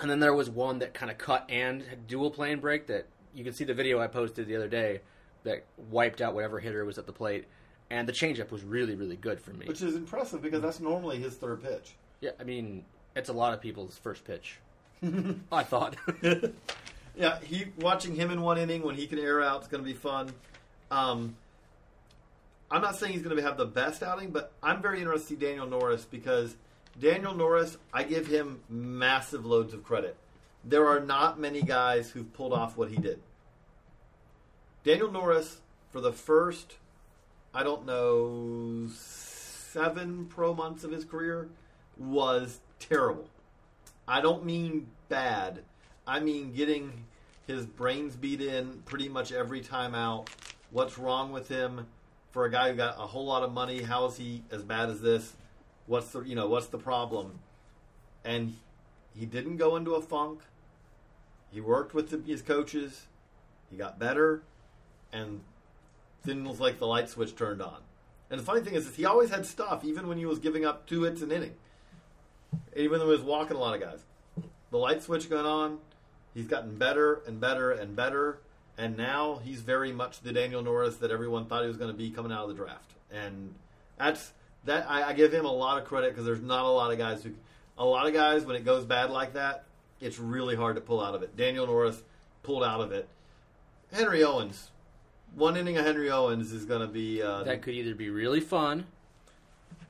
[0.00, 3.06] and then there was one that kind of cut and had dual plane break that
[3.34, 5.00] you can see the video I posted the other day
[5.44, 7.44] that wiped out whatever hitter was at the plate.
[7.88, 9.66] And the changeup was really, really good for me.
[9.66, 11.94] Which is impressive because that's normally his third pitch.
[12.20, 14.58] yeah, I mean, it's a lot of people's first pitch.
[15.52, 15.96] I thought.
[17.18, 19.88] Yeah, he watching him in one inning when he can air out is going to
[19.88, 20.30] be fun.
[20.90, 21.34] Um,
[22.70, 25.40] I'm not saying he's going to have the best outing, but I'm very interested to
[25.40, 26.54] see Daniel Norris because
[26.98, 30.16] Daniel Norris, I give him massive loads of credit.
[30.64, 33.20] There are not many guys who've pulled off what he did.
[34.82, 36.76] Daniel Norris, for the first,
[37.52, 41.48] I don't know, seven pro months of his career,
[41.98, 43.28] was terrible.
[44.08, 45.62] I don't mean bad.
[46.06, 47.04] I mean getting
[47.46, 50.30] his brains beat in pretty much every time out.
[50.70, 51.86] What's wrong with him?
[52.30, 54.90] For a guy who got a whole lot of money, how is he as bad
[54.90, 55.34] as this?
[55.86, 57.38] What's the you know what's the problem?
[58.24, 58.56] And
[59.14, 60.40] he didn't go into a funk.
[61.52, 63.06] He worked with the, his coaches.
[63.70, 64.42] He got better,
[65.12, 65.40] and
[66.24, 67.78] then it was like the light switch turned on.
[68.30, 70.64] And the funny thing is, is he always had stuff, even when he was giving
[70.64, 71.54] up two hits an inning.
[72.74, 74.00] Even though he was walking a lot of guys,
[74.70, 75.78] the light switch going on.
[76.34, 78.40] He's gotten better and better and better,
[78.76, 81.96] and now he's very much the Daniel Norris that everyone thought he was going to
[81.96, 82.92] be coming out of the draft.
[83.10, 83.54] And
[83.96, 84.32] that's
[84.66, 84.90] that.
[84.90, 87.22] I, I give him a lot of credit because there's not a lot of guys
[87.22, 87.30] who,
[87.78, 89.64] a lot of guys when it goes bad like that,
[90.00, 91.36] it's really hard to pull out of it.
[91.36, 92.02] Daniel Norris
[92.42, 93.08] pulled out of it.
[93.92, 94.70] Henry Owens,
[95.34, 97.22] one inning of Henry Owens is going to be.
[97.22, 98.86] Uh, that could either be really fun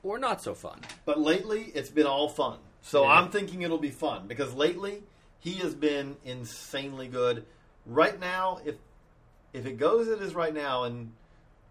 [0.02, 0.80] or not so fun.
[1.04, 2.58] But lately, it's been all fun.
[2.82, 3.10] So Yeah.
[3.10, 5.02] I'm thinking it'll be fun because lately
[5.40, 7.44] he has been insanely good.
[7.84, 8.76] Right now, if
[9.52, 11.12] if it goes as it is right now, and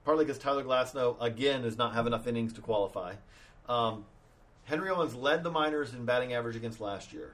[0.05, 3.15] partly because Tyler Glasnow again does not have enough innings to qualify,
[3.67, 4.05] um,
[4.65, 7.33] Henry Owens led the minors in batting average against last year.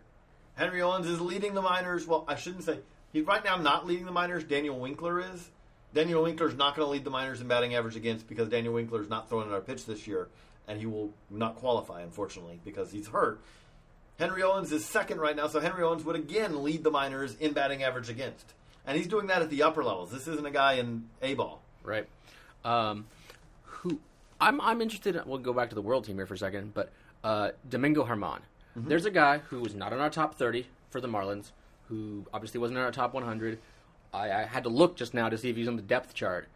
[0.56, 2.06] Henry Owens is leading the minors.
[2.06, 2.80] Well, I shouldn't say
[3.14, 4.44] he's right now not leading the minors.
[4.44, 5.50] Daniel Winkler is.
[5.94, 9.02] Daniel Winkler's not going to lead the minors in batting average against because Daniel Winkler
[9.02, 10.30] is not throwing another pitch this year,
[10.68, 13.42] and he will not qualify unfortunately because he's hurt.
[14.18, 17.54] Henry Owens is second right now, so Henry Owens would again lead the minors in
[17.54, 18.46] batting average against,
[18.86, 20.12] and he's doing that at the upper levels.
[20.12, 21.62] This isn't a guy in A ball.
[21.84, 22.08] right?
[22.64, 23.06] Um,
[23.64, 24.00] who
[24.40, 25.16] I'm I'm interested.
[25.16, 26.92] In, we'll go back to the world team here for a second, but
[27.24, 28.42] uh, Domingo German.
[28.76, 31.52] There's a guy who was not in our top 30 for the Marlins,
[31.90, 33.60] who obviously wasn't in our top 100.
[34.14, 36.48] I, I had to look just now to see if he's on the depth chart,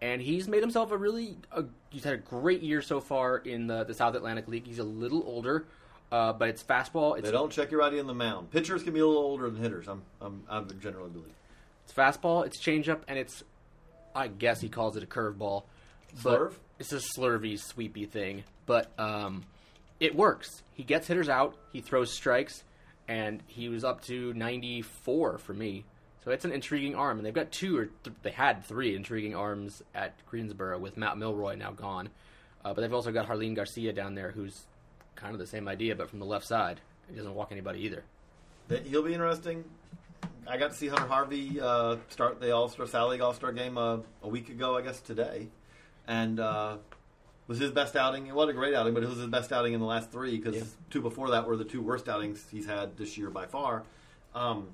[0.00, 1.36] and he's made himself a really.
[1.52, 4.66] A, he's had a great year so far in the the South Atlantic League.
[4.66, 5.66] He's a little older,
[6.10, 7.16] uh, but it's fastball.
[7.18, 8.50] It's They don't check your ID on the mound.
[8.50, 9.88] Pitchers can be a little older than hitters.
[9.88, 11.34] I'm, I'm I generally believe.
[11.84, 13.42] It's fastball, it's changeup, and it's
[14.14, 15.64] I guess he calls it a curveball.
[16.22, 16.52] Slurve?
[16.78, 19.44] It's a slurvy, sweepy thing, but um,
[20.00, 20.62] it works.
[20.74, 21.56] He gets hitters out.
[21.72, 22.64] He throws strikes,
[23.06, 25.84] and he was up to 94 for me.
[26.24, 29.34] So it's an intriguing arm, and they've got two or th- they had three intriguing
[29.34, 32.08] arms at Greensboro with Matt Milroy now gone.
[32.64, 34.66] Uh, but they've also got Jarlin Garcia down there, who's
[35.16, 36.80] kind of the same idea, but from the left side.
[37.08, 38.04] He doesn't walk anybody either.
[38.68, 39.64] That- He'll be interesting.
[40.50, 43.52] I got to see Hunter Harvey uh, start the All Star Sally League All Star
[43.52, 45.46] game uh, a week ago, I guess today,
[46.08, 46.78] and uh,
[47.46, 48.26] was his best outing.
[48.26, 50.36] It wasn't a great outing, but it was his best outing in the last three
[50.38, 50.62] because Yeah.
[50.90, 53.84] two before that were the two worst outings he's had this year by far.
[54.34, 54.68] Um,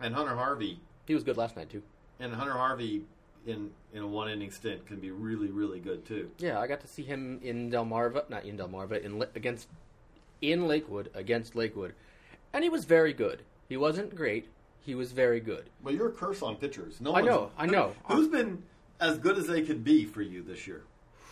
[0.00, 1.82] and Hunter Harvey He was good last night too.
[2.20, 3.04] and Hunter Harvey
[3.46, 6.30] in in a one inning stint can be really really good too.
[6.38, 9.68] Yeah, I got to see him in Delmarva, not in Delmarva, in against
[10.40, 11.94] in Lakewood against Lakewood,
[12.54, 13.42] and he was very good.
[13.68, 14.48] He wasn't great.
[14.88, 15.68] He was very good.
[15.82, 16.98] Well, you're a curse on pitchers.
[16.98, 17.92] No, I know, I know.
[18.04, 18.62] Who's been
[18.98, 20.82] as good as they could be for you this year?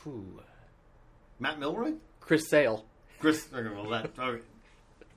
[0.04, 0.26] Who?
[1.40, 1.94] Matt Milroy.
[2.20, 2.84] Chris Sale.
[3.18, 4.42] Chris, okay, well, that okay.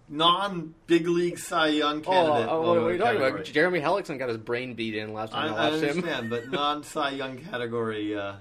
[0.07, 2.47] non big league Cy Young Oh, candidate.
[2.49, 3.41] oh, well, what are you talking category.
[3.41, 3.45] about?
[3.53, 5.89] Jeremy Hellickson got his brain beat in last time I, I watched him.
[5.97, 8.15] understand, but non Cy Young category.
[8.17, 8.35] Uh,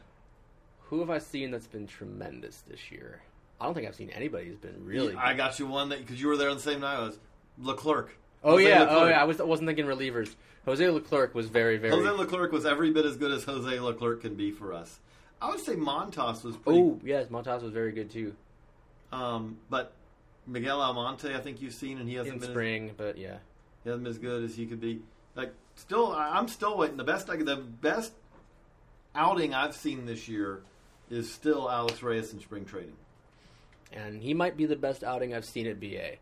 [0.90, 3.20] Who have I seen that's been tremendous this year?
[3.60, 5.16] I don't think I've seen anybody who's been really.
[5.16, 6.98] I got you one that because you were there on the same night.
[6.98, 7.18] I was
[7.58, 8.16] Leclerc.
[8.44, 8.98] Oh Jose yeah, Leclerc.
[9.00, 9.20] oh yeah.
[9.20, 10.34] I was I wasn't thinking relievers.
[10.64, 11.92] Jose Leclerc was very very.
[11.92, 14.98] Jose Leclerc was every bit as good as Jose Leclerc can be for us.
[15.40, 16.80] I would say Montas was pretty.
[16.80, 18.34] oh yes, Montas was very good too
[19.12, 19.92] Um, but
[20.46, 22.90] Miguel Almonte, I think you've seen, and he hasn't in been as- spring.
[22.96, 23.36] But yeah,
[23.84, 25.00] he hasn't been as good as he could be.
[25.34, 26.96] Like, still, I'm still waiting.
[26.96, 28.12] The best, I, the best
[29.14, 30.62] outing I've seen this year
[31.10, 32.96] is still Alex Reyes in spring training.
[33.92, 36.16] and he might be the best outing I've seen at BA.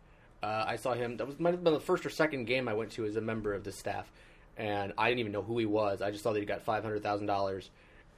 [0.46, 1.16] Uh, I saw him.
[1.16, 3.20] That was might have been the first or second game I went to as a
[3.20, 4.08] member of the staff,
[4.56, 6.00] and I didn't even know who he was.
[6.00, 7.68] I just saw that he got five hundred thousand dollars.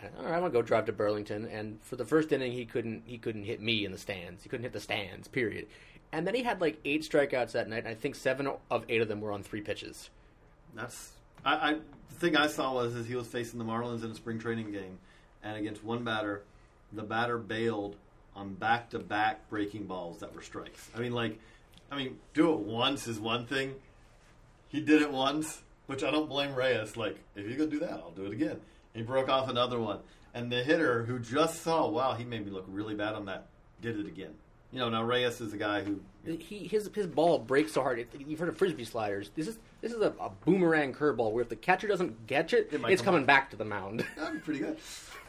[0.02, 1.46] All right, I'm gonna go drive to Burlington.
[1.46, 4.42] And for the first inning, he couldn't he couldn't hit me in the stands.
[4.42, 5.26] He couldn't hit the stands.
[5.26, 5.68] Period.
[6.12, 7.78] And then he had like eight strikeouts that night.
[7.78, 10.10] And I think seven of eight of them were on three pitches.
[10.74, 11.12] That's
[11.46, 11.72] I, I
[12.10, 14.70] the thing I saw was is he was facing the Marlins in a spring training
[14.70, 14.98] game,
[15.42, 16.42] and against one batter,
[16.92, 17.96] the batter bailed
[18.36, 20.90] on back to back breaking balls that were strikes.
[20.94, 21.38] I mean, like,
[21.90, 23.74] I mean, do it once is one thing.
[24.68, 26.96] He did it once, which I don't blame Reyes.
[26.96, 28.61] Like, if you're gonna do that, I'll do it again.
[28.94, 30.01] He broke off another one,
[30.35, 33.46] and the hitter who just saw, wow, he made me look really bad on that,
[33.81, 34.35] did it again.
[34.72, 38.07] You know, now Reyes is a guy who He his his ball breaks so hard.
[38.18, 39.31] You've heard of frisbee sliders.
[39.35, 42.68] This is this is a, a boomerang curveball where if the catcher doesn't catch it,
[42.70, 44.05] It it's coming back to the mound.
[44.16, 44.77] That'd be pretty good.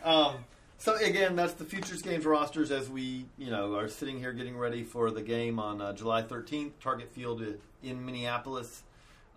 [0.03, 0.43] Um,
[0.79, 4.57] so again, that's the futures games rosters as we, you know, are sitting here getting
[4.57, 6.71] ready for the game on uh, July 13th.
[6.81, 7.43] Target Field
[7.83, 8.83] in Minneapolis.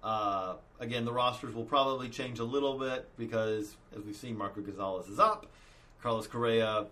[0.02, 4.60] Uh, again, the rosters will probably change a little bit because, as we've seen, Marco
[4.60, 5.46] Gonzales is up.
[6.00, 6.86] Carlos Correa.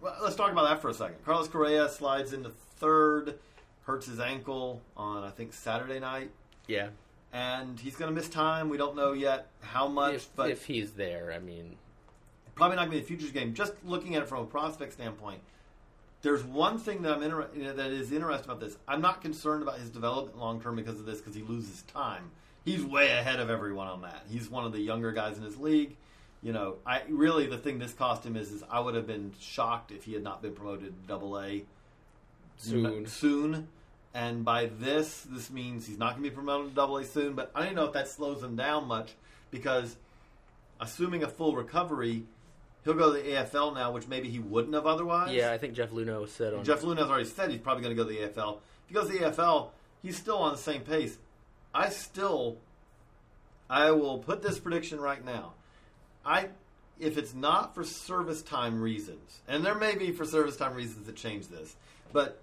[0.00, 1.24] Well, let's talk about that for a second.
[1.24, 3.38] Carlos Correa slides into third,
[3.84, 6.30] hurts his ankle on I think Saturday night,
[6.66, 6.88] yeah,
[7.32, 8.68] and he's going to miss time.
[8.68, 11.76] We don't know yet how much, if, but if he's there, I mean,
[12.62, 13.54] probably not going to be a futures game.
[13.54, 15.40] Just looking at it from a prospect standpoint,
[16.22, 18.76] there's one thing that I'm inter- you know, that is interesting about this.
[18.86, 22.30] I'm not concerned about his development long term because of this because he loses time.
[22.64, 24.22] He's way ahead of everyone on that.
[24.30, 25.96] He's one of the younger guys in his league.
[26.40, 29.32] You know, I really the thing this cost him is is I would have been
[29.40, 31.64] shocked if he had not been promoted to Double A
[32.58, 33.06] soon.
[33.06, 33.68] soon.
[34.14, 37.34] And by this, this means he's not going to be promoted to Double A soon.
[37.34, 39.14] But I don't know if that slows him down much
[39.50, 39.96] because,
[40.80, 42.24] assuming a full recovery,
[42.84, 45.34] he'll go to the AFL now, which maybe he wouldn't have otherwise.
[45.34, 48.02] Yeah, I think Jeff Luhnow said on Jeff Luhnow's already said he's probably going to
[48.02, 48.56] go to the AFL.
[48.56, 49.68] If he goes to the AFL,
[50.02, 51.18] he's still on the same pace.
[51.74, 52.58] I still,
[53.70, 55.54] I will put this prediction right now.
[56.24, 56.48] I,
[57.00, 61.06] if it's not for service time reasons, and there may be for service time reasons
[61.06, 61.74] that change this,
[62.12, 62.40] but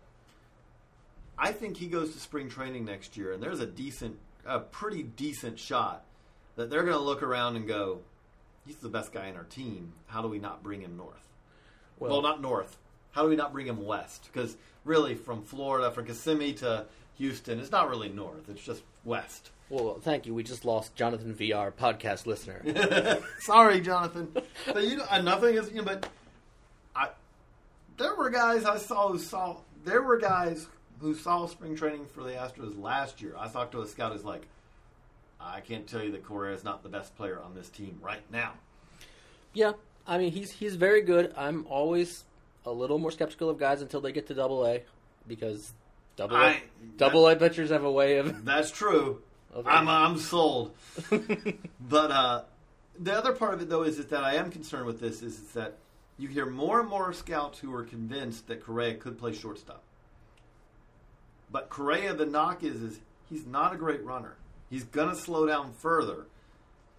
[1.38, 5.04] I think he goes to spring training next year, and there's a decent, a pretty
[5.04, 6.04] decent shot
[6.56, 8.02] that they're going to look around and go,
[8.66, 9.94] he's the best guy in our team.
[10.08, 11.16] How do we not bring him north?
[12.00, 12.78] Well, not north.
[13.12, 14.30] How do we not bring him west?
[14.32, 16.86] Because really, from Florida, from Kissimmee to
[17.18, 18.48] Houston, it's not really north.
[18.50, 19.52] It's just west.
[19.70, 20.34] Well, thank you.
[20.34, 23.20] We just lost Jonathan VR, podcast listener.
[23.40, 24.32] Sorry, Jonathan.
[24.66, 25.70] But you know, nothing is.
[25.70, 26.08] You know, but
[26.96, 27.10] I,
[27.98, 29.58] there were guys I saw who saw.
[29.84, 30.68] There were guys
[31.00, 33.36] who saw spring training for the Astros last year.
[33.38, 34.48] I talked to a scout who's like,
[35.40, 38.22] I can't tell you that Correa is not the best player on this team right
[38.32, 38.54] now.
[39.54, 39.74] yeah,
[40.08, 41.34] I mean he's he's very good.
[41.38, 42.26] I'm always
[42.66, 44.82] a little more skeptical of guys until they get to Double A
[45.28, 45.72] because
[46.18, 46.64] Double A I-
[46.98, 48.44] Double A pitchers have a way of.
[48.46, 49.22] That's true.
[49.54, 50.76] of I'm I'm sold.
[51.82, 52.42] But uh,
[53.00, 55.40] the other part of it, though, is, is that I am concerned with this is,
[55.40, 55.78] is that
[56.18, 59.82] you hear more and more scouts who are convinced that Correa could play shortstop.
[61.52, 63.00] But Correa, the knock is, is
[63.30, 64.36] he's not a great runner.
[64.70, 66.26] He's going to slow down further.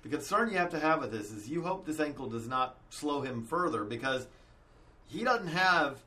[0.03, 2.77] The concern you have to have with this is you hope this ankle does not
[2.89, 4.27] slow him further because
[5.09, 5.99] he doesn't have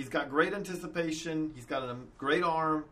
[0.00, 1.52] He's got great anticipation.
[1.54, 2.84] He's got a great arm.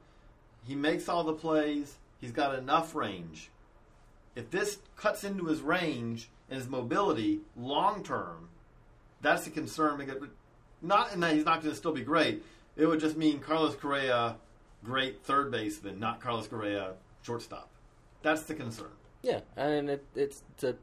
[0.66, 1.96] He makes all the plays.
[2.20, 3.50] He's got enough range.
[4.34, 8.50] If this cuts into his range and his mobility long term,
[9.22, 9.96] that's a concern.
[9.98, 10.28] Because
[10.82, 12.44] not in that he's not going to still be great.
[12.76, 14.36] It would just mean Carlos Correa,
[14.84, 16.92] great third baseman, not Carlos Correa,
[17.22, 17.70] shortstop.
[18.22, 18.90] That's the concern.
[19.22, 20.76] Yeah, and it, it's it's a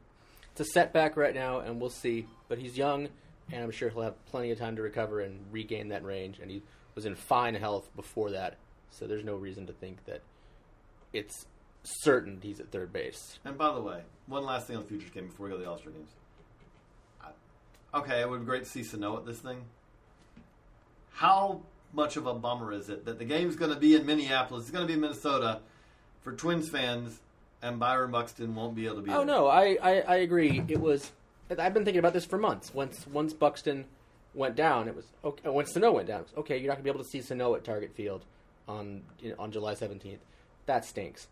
[0.52, 2.26] it's a setback right now, and we'll see.
[2.48, 3.08] But he's young,
[3.52, 6.38] and I'm sure he'll have plenty of time to recover and regain that range.
[6.40, 6.62] And he
[6.94, 8.56] was in fine health before that,
[8.90, 10.22] so there's no reason to think that
[11.12, 11.46] it's
[11.82, 13.38] certain he's at third base.
[13.44, 15.62] And by the way, one last thing on the Futures game before we go to
[15.64, 16.10] the All Star games.
[17.22, 19.64] I- Okay, it would be great to see Sano at this thing.
[21.12, 24.62] How much of a bummer is it that the game's going to be in Minneapolis?
[24.64, 25.60] It's going to be in Minnesota
[26.22, 27.20] for Twins fans,
[27.66, 29.10] and Byron Buxton won't be able to be.
[29.10, 29.26] Oh there.
[29.26, 30.64] no, I, I, I agree.
[30.68, 31.12] It was.
[31.50, 32.72] I've been thinking about this for months.
[32.74, 33.84] Once once Buxton
[34.34, 35.42] went down, it was okay.
[35.46, 37.20] Oh, when Sano went down, it was, okay, you're not gonna be able to see
[37.20, 38.24] Sano at Target Field
[38.68, 40.18] on you know, on July 17th.
[40.66, 41.28] That stinks.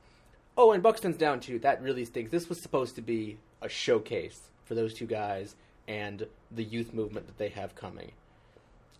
[0.56, 1.58] Oh, and Buxton's down too.
[1.58, 2.30] That really stinks.
[2.30, 5.56] This was supposed to be a showcase for those two guys
[5.88, 8.12] and the youth movement that they have coming.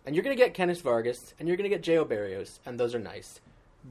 [0.05, 2.79] And you're going to get Kennys Vargas and you're going to get Joe Berrios, and
[2.79, 3.39] those are nice.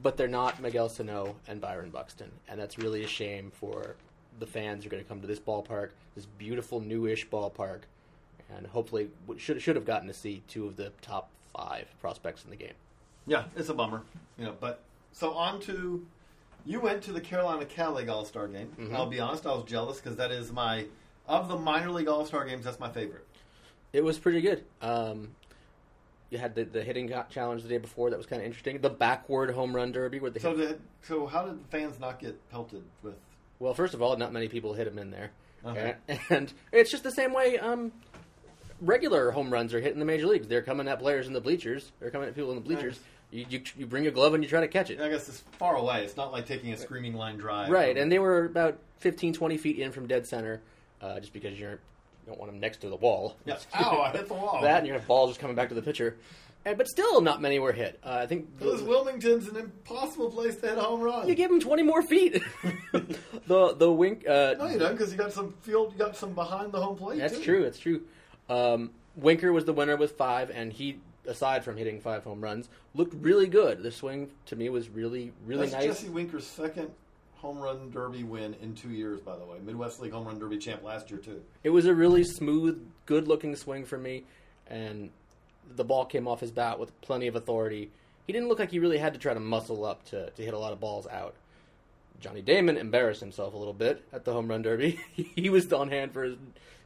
[0.01, 2.31] But they're not Miguel Sano and Byron Buxton.
[2.47, 3.95] And that's really a shame for
[4.39, 7.81] the fans who are going to come to this ballpark, this beautiful newish ballpark,
[8.55, 12.49] and hopefully should should have gotten to see two of the top five prospects in
[12.49, 12.73] the game.
[13.25, 14.01] Yeah, it's a bummer.
[14.37, 14.81] You know, but
[15.13, 16.05] so on to
[16.65, 18.71] you went to the Carolina Cal League All Star game.
[18.77, 18.93] Mhm.
[18.93, 20.85] I'll be honest, I was jealous because that is my
[21.27, 22.65] of the minor league All Star games.
[22.65, 23.25] That's my favorite.
[23.93, 24.65] It was pretty good.
[24.81, 25.29] Um,
[26.37, 28.79] had the, the hitting challenge the day before that was kind of interesting.
[28.79, 32.19] The backward home run derby where they So, did, so how did the fans not
[32.19, 33.15] get pelted with?
[33.59, 35.31] well, first of all, not many people hit him in there,
[35.65, 35.95] Okay.
[36.07, 37.91] and, and it's just the same way um,
[38.81, 40.47] regular home runs are hit in the major leagues.
[40.47, 41.91] They're coming at players in the bleachers.
[41.99, 42.99] They're coming at people in the bleachers.
[43.31, 44.99] You, you you bring a glove and you try to catch it.
[45.01, 46.03] I guess it's far away.
[46.03, 47.69] It's not like taking a screaming line drive.
[47.69, 50.61] Right, and they were about 15, 20 feet in from dead center,
[51.01, 51.79] uh, just because you're,
[52.25, 53.37] you don't want them next to the wall.
[53.45, 53.57] yeah.
[53.75, 54.01] Ow!
[54.01, 54.59] I hit the wall.
[54.61, 56.17] that, and you have balls just coming back to the pitcher.
[56.65, 57.99] And, but still, not many were hit.
[58.03, 61.27] Uh, I think Because Wilmington's an impossible place to hit a home run.
[61.27, 62.41] you give him 20 more feet.
[63.47, 64.27] the the wink.
[64.27, 65.93] Uh, no, you don't, because you got some field.
[65.93, 67.19] You got some behind the home plate.
[67.19, 67.43] That's too.
[67.43, 67.63] true.
[67.63, 68.01] That's true.
[68.49, 72.67] Um, Winker was the winner with five, and he, aside from hitting five home runs,
[72.95, 73.83] looked really good.
[73.83, 75.85] The swing to me was really, really That's nice.
[75.85, 76.89] Jesse Winker's second
[77.45, 79.19] home run derby win in two years.
[79.19, 81.43] By the way, Midwest League home run derby champ last year too.
[81.63, 84.23] It was a really smooth, good-looking swing for me,
[84.65, 85.11] and
[85.75, 87.91] the ball came off his bat with plenty of authority.
[88.25, 90.55] He didn't look like he really had to try to muscle up to, to hit
[90.55, 91.35] a lot of balls out.
[92.19, 94.99] Johnny Damon embarrassed himself a little bit at the home run derby.
[95.13, 96.35] he was on hand for his,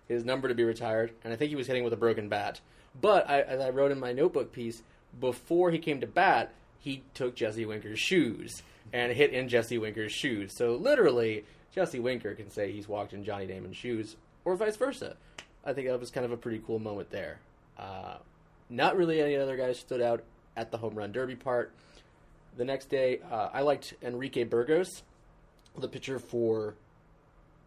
[0.09, 2.59] his number to be retired, and I think he was hitting with a broken bat.
[2.99, 4.81] But I, as I wrote in my notebook piece,
[5.21, 10.11] before he came to bat, he took Jesse Winker's shoes and hit in Jesse Winker's
[10.11, 10.55] shoes.
[10.55, 14.15] So literally, Jesse Winker can say he's walked in Johnny Damon's shoes,
[14.45, 15.15] or vice versa.
[15.63, 17.39] I think that was kind of a pretty cool moment there.
[17.77, 18.15] Uh,
[18.69, 20.23] not really any other guys stood out
[20.55, 21.71] at the home run derby part.
[22.57, 25.03] The next day, uh, I liked Enrique Burgos,
[25.77, 26.75] the pitcher for,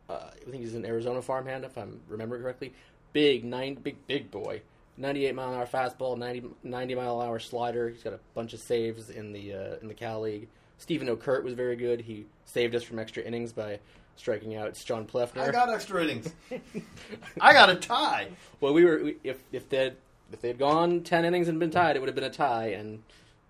[0.08, 2.72] uh, I think he's an Arizona farmhand, if I'm remembering correctly.
[3.12, 4.62] Big, nine, big, big boy.
[4.96, 7.88] 98 mile an hour fastball, 90, 90 mile an hour slider.
[7.88, 10.48] He's got a bunch of saves in the uh, in the Cal League.
[10.78, 12.00] Steven Okert was very good.
[12.00, 13.78] He saved us from extra innings by
[14.16, 15.42] striking out John Pleffner.
[15.42, 16.32] I got extra innings.
[17.40, 18.28] I got a tie.
[18.60, 19.92] Well, we were we, if if they
[20.32, 22.68] if they had gone ten innings and been tied, it would have been a tie,
[22.68, 23.02] and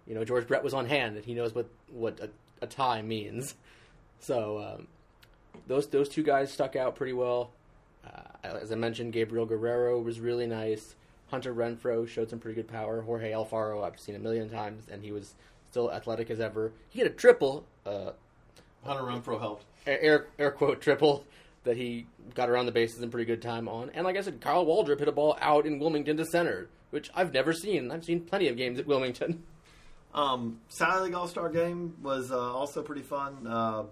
[0.07, 3.03] you know George Brett was on hand, and he knows what what a, a tie
[3.03, 3.55] means.
[4.21, 4.87] So um,
[5.67, 7.51] those those two guys stuck out pretty well.
[8.05, 10.95] Uh, as I mentioned, Gabriel Guerrero was really nice.
[11.33, 13.01] Hunter Renfroe showed some pretty good power.
[13.01, 15.35] Jorge Alfaro, I've seen a million times, and he was
[15.71, 16.73] still athletic as ever.
[16.91, 18.11] He had a triple, uh,
[18.85, 19.65] Hunter Renfroe helped.
[19.87, 21.25] air air quote triple
[21.65, 23.91] that he got around the bases in pretty good time on.
[23.95, 27.09] And like I said, Kyle Waldrop hit a ball out in Wilmington to center, which
[27.15, 27.91] I've never seen.
[27.91, 29.43] I've seen plenty of games at Wilmington.
[30.15, 33.47] Um, Sally League All Star Game was uh, also pretty fun.
[33.47, 33.85] Uh,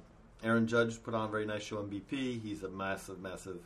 [0.44, 2.42] Aaron Judge put on a very nice show on BP.
[2.42, 3.56] He's a massive, massive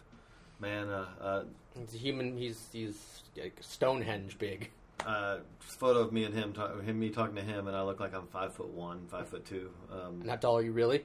[0.61, 0.89] man.
[0.89, 1.45] Uh, uh,
[1.79, 2.37] He's a human.
[2.37, 4.71] He's he's like Stonehenge big.
[5.07, 7.99] uh, photo of me and him, talk, him, me talking to him, and I look
[8.01, 9.71] like I'm five foot one, five foot two.
[9.93, 11.05] Um, And how tall are you really?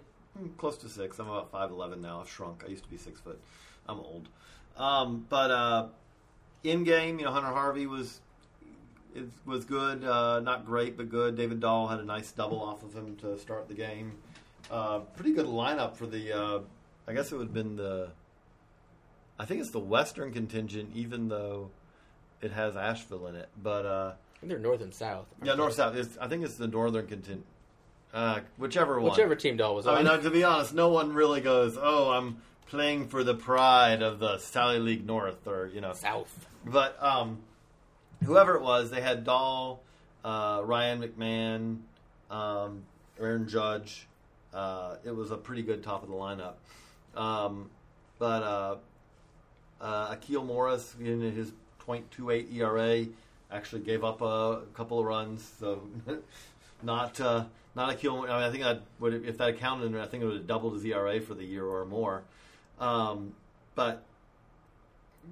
[0.57, 1.17] Close to six.
[1.19, 2.21] I'm about five eleven now.
[2.21, 2.63] I've shrunk.
[2.65, 3.39] I used to be six foot.
[3.87, 4.29] I'm old.
[4.77, 5.87] Um, but uh,
[6.63, 8.21] in game, you know, Hunter Harvey was
[9.15, 10.03] it was good.
[10.05, 11.35] Uh, not great, but good.
[11.35, 14.13] David Dahl had a nice double off of him to start the game.
[14.69, 16.31] Uh, pretty good lineup for the.
[16.31, 16.59] Uh,
[17.07, 18.11] I guess it would have been the.
[19.39, 21.71] I think it's the Western contingent, even though
[22.41, 23.49] it has Asheville in it.
[23.61, 25.27] But uh, think they're north and south.
[25.43, 25.95] Yeah, north south.
[25.95, 27.45] It's, I think it's the northern contingent.
[28.13, 29.11] Uh, whichever one.
[29.11, 29.95] Whichever team Dahl was on.
[29.95, 33.35] I mean, uh, to be honest, no one really goes, "Oh, I'm playing for the
[33.35, 35.93] pride of the Sally League North," or you know.
[35.93, 36.47] south.
[36.65, 37.39] But um,
[38.23, 39.83] whoever it was, they had Dahl,
[40.25, 42.83] uh, Ryan McMahon, um,
[43.19, 44.07] Aaron Judge.
[44.53, 46.53] Uh, it was a pretty good top of the lineup.
[47.15, 47.69] Um,
[48.17, 48.41] but
[49.81, 51.51] uh, Akeel Morris, in his
[51.87, 53.05] .28 ERA,
[53.51, 55.49] actually gave up a couple of runs.
[55.59, 55.81] So
[56.83, 58.21] not uh, not Akil.
[58.21, 60.73] I mean, I think that would if that accounted, I think it would have doubled
[60.73, 62.23] his ERA for the year or more.
[62.79, 63.33] Um,
[63.75, 64.03] but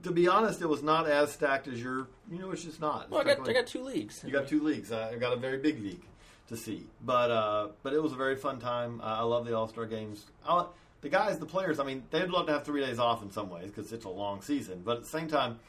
[0.03, 2.07] to be honest, it was not as stacked as your.
[2.31, 3.09] You know, it's just not.
[3.09, 4.23] Well, I got I got two leagues.
[4.25, 4.91] you got two leagues.
[4.91, 6.03] I got a very big league
[6.49, 9.01] to see, but uh, but it was a very fun time.
[9.01, 10.25] Uh, I love the All Star games.
[10.47, 10.65] i
[11.01, 11.79] the guys, the players.
[11.79, 14.09] I mean, they'd love to have three days off in some ways because it's a
[14.09, 14.81] long season.
[14.83, 15.59] But at the same time,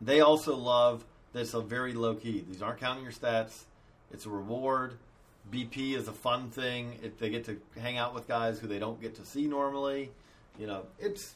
[0.00, 2.44] they also love that it's a very low key.
[2.46, 3.64] These aren't counting your stats.
[4.12, 4.94] It's a reward.
[5.52, 6.98] BP is a fun thing.
[7.02, 10.10] If they get to hang out with guys who they don't get to see normally,
[10.58, 11.34] you know, it's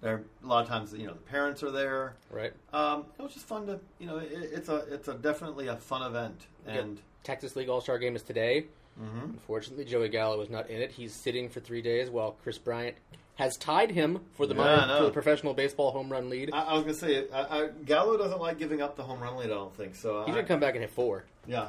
[0.00, 0.22] there.
[0.42, 2.14] A lot of times, you know, the parents are there.
[2.30, 2.52] Right.
[2.72, 5.76] Um, it was just fun to, you know, it, it's a it's a definitely a
[5.76, 8.66] fun event, and Texas League All Star Game is today.
[9.00, 9.24] Mhm.
[9.24, 10.92] Unfortunately, Joey Gallo is not in it.
[10.92, 12.96] He's sitting for three days while Kris Bryant
[13.36, 16.50] has tied him for the Yeah, minor, for the professional baseball home run lead.
[16.52, 19.36] I, I was gonna say I, I, Gallo doesn't like giving up the home run
[19.36, 19.46] lead.
[19.46, 20.24] I don't think so.
[20.24, 21.24] He's gonna come back and hit four.
[21.46, 21.62] yeah,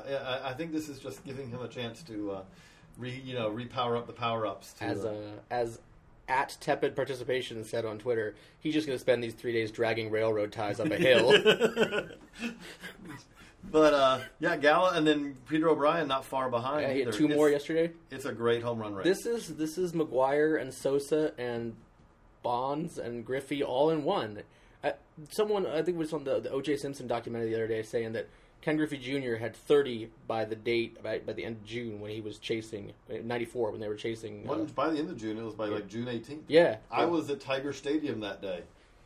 [0.43, 2.41] I, I think this is just giving him a chance to, uh,
[2.99, 4.75] re, you know, repower up the power ups.
[4.79, 5.15] As uh,
[5.49, 5.79] as
[6.27, 10.51] at tepid participation said on Twitter, he's just gonna spend these three days dragging railroad
[10.51, 11.31] ties up a hill.
[13.71, 16.81] but uh, yeah, Gallo, and then Peter O'Brien not far behind.
[16.81, 17.11] yeah, he either.
[17.11, 17.93] had two more It's- yesterday.
[18.11, 19.03] It's a great home run rate.
[19.03, 21.75] This is this is McGwire and Sosa and
[22.43, 24.43] Bonds and Griffey all in one.
[24.83, 24.93] I,
[25.31, 26.77] someone I think it was on the, the O.J.
[26.77, 28.27] Simpson documentary the other day saying that
[28.61, 29.35] Ken Griffey Jr.
[29.35, 32.93] had 30 by the date by, by the end of June when he was chasing
[33.09, 34.47] 94 when they were chasing.
[34.49, 35.37] uh, by the end of June.
[35.37, 36.41] It was by like June 18th.
[36.47, 38.61] yeah, I was at Tiger Stadium that day.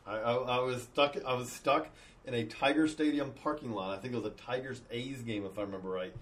[0.06, 1.16] I, I, I was stuck.
[1.26, 1.88] I was stuck
[2.26, 3.96] in a Tiger Stadium parking lot.
[3.96, 6.12] I think it was a Tigers A's game, if I remember right.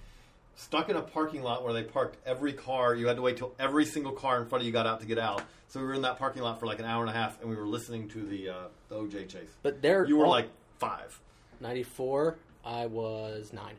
[0.57, 2.94] Stuck in a parking lot where they parked every car.
[2.94, 5.07] You had to wait till every single car in front of you got out to
[5.07, 5.42] get out.
[5.68, 7.49] So we were in that parking lot for like an hour and a half, and
[7.49, 8.55] we were listening to the uh,
[8.88, 9.51] the OJ chase.
[9.62, 11.20] but they're You were all- like five,
[11.61, 12.36] 94.
[12.64, 13.74] I was nine.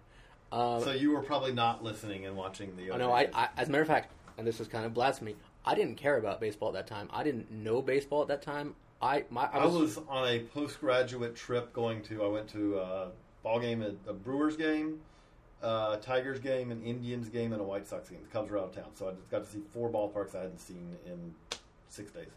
[0.51, 2.91] Um, so you were probably not listening and watching the.
[2.91, 3.33] Oh, OJ no, I, chase.
[3.35, 5.35] I, as a matter of fact, and this is kind of blasphemy.
[5.65, 7.09] I didn't care about baseball at that time.
[7.11, 8.75] I didn't know baseball at that time.
[9.01, 12.23] I my I I was, was on a postgraduate trip going to.
[12.23, 13.07] I went to a
[13.43, 14.99] ball game, at a Brewers game,
[15.61, 18.19] a Tigers game, an Indians game, and a White Sox game.
[18.21, 20.41] The Cubs were out of town, so I just got to see four ballparks I
[20.41, 21.33] hadn't seen in
[21.89, 22.27] six days.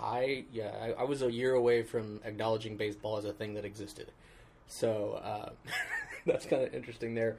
[0.00, 3.64] I yeah I, I was a year away from acknowledging baseball as a thing that
[3.64, 4.10] existed.
[4.66, 5.50] So uh,
[6.26, 7.36] that's kind of interesting there.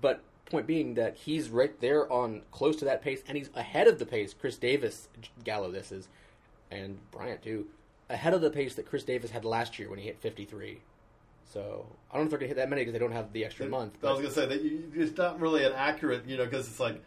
[0.00, 3.86] But point being that he's right there on close to that pace, and he's ahead
[3.86, 4.34] of the pace.
[4.38, 5.08] Chris Davis,
[5.44, 6.08] Gallo, this is,
[6.70, 7.66] and Bryant too,
[8.10, 10.78] ahead of the pace that Chris Davis had last year when he hit 53.
[11.52, 13.44] So I don't know if they're gonna hit that many because they don't have the
[13.44, 13.94] extra month.
[14.00, 14.08] But.
[14.08, 16.80] I was gonna say that you, it's not really an accurate, you know, because it's
[16.80, 17.02] like,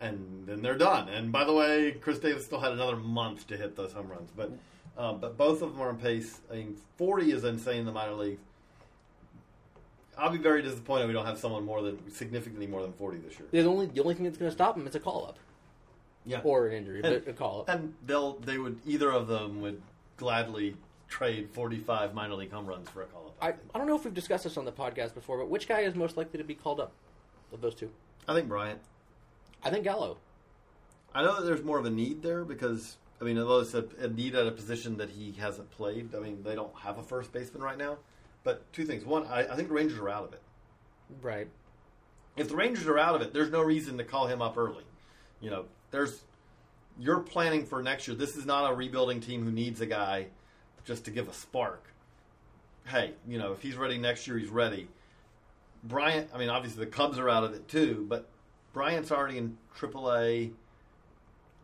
[0.00, 1.08] and then they're done.
[1.08, 4.30] And by the way, Chris Davis still had another month to hit those home runs,
[4.36, 4.50] but
[4.96, 6.40] um, but both of them are on pace.
[6.50, 8.40] I mean, forty is insane in the minor leagues.
[10.16, 13.38] I'll be very disappointed we don't have someone more than significantly more than forty this
[13.38, 13.48] year.
[13.52, 15.38] the only the only thing that's going to stop him is a call up
[16.24, 17.68] Yeah, or an injury, and, but a call up.
[17.68, 19.80] and they'll they would either of them would
[20.18, 20.76] gladly
[21.08, 23.36] trade forty five minor league home runs for a call up.
[23.40, 25.80] I, I don't know if we've discussed this on the podcast before, but which guy
[25.80, 26.92] is most likely to be called up
[27.52, 27.90] of those two?
[28.28, 28.80] I think Bryant.
[29.64, 30.18] I think Gallo.
[31.14, 33.84] I know that there's more of a need there because I mean, although it's a,
[34.00, 36.14] a need at a position that he hasn't played.
[36.14, 37.96] I mean, they don't have a first baseman right now.
[38.44, 40.42] But two things: one, I, I think the Rangers are out of it.
[41.22, 41.48] Right.
[42.36, 44.84] If the Rangers are out of it, there's no reason to call him up early.
[45.40, 46.22] You know, there's
[46.98, 48.16] you're planning for next year.
[48.16, 50.26] This is not a rebuilding team who needs a guy
[50.84, 51.84] just to give a spark.
[52.86, 54.88] Hey, you know, if he's ready next year, he's ready.
[55.84, 58.28] Bryant, I mean, obviously the Cubs are out of it too, but
[58.72, 60.52] Bryant's already in AAA,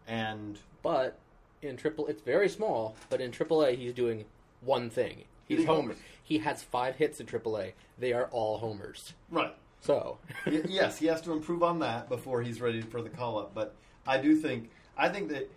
[0.06, 1.18] and But
[1.62, 2.94] in triple, it's very small.
[3.10, 4.24] But in AAA, he's doing
[4.60, 5.24] one thing.
[5.48, 5.80] He's homer.
[5.82, 5.96] homers.
[6.22, 7.72] He has five hits in AAA.
[7.98, 9.14] They are all homers.
[9.30, 9.54] right.
[9.80, 10.16] So
[10.46, 13.54] yes, he has to improve on that before he's ready for the call up.
[13.54, 13.74] But
[14.06, 15.50] I do think I think that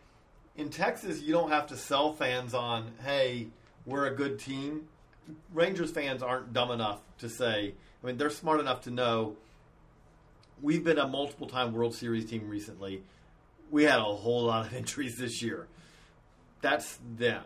[0.55, 3.47] in Texas you don't have to sell fans on, hey,
[3.85, 4.87] we're a good team.
[5.53, 7.73] Rangers fans aren't dumb enough to say.
[8.01, 9.35] I mean, they're smart enough to know.
[10.61, 13.03] We've been a multiple time World Series team recently.
[13.69, 15.67] We had a whole lot of injuries this year.
[16.61, 17.43] That's them.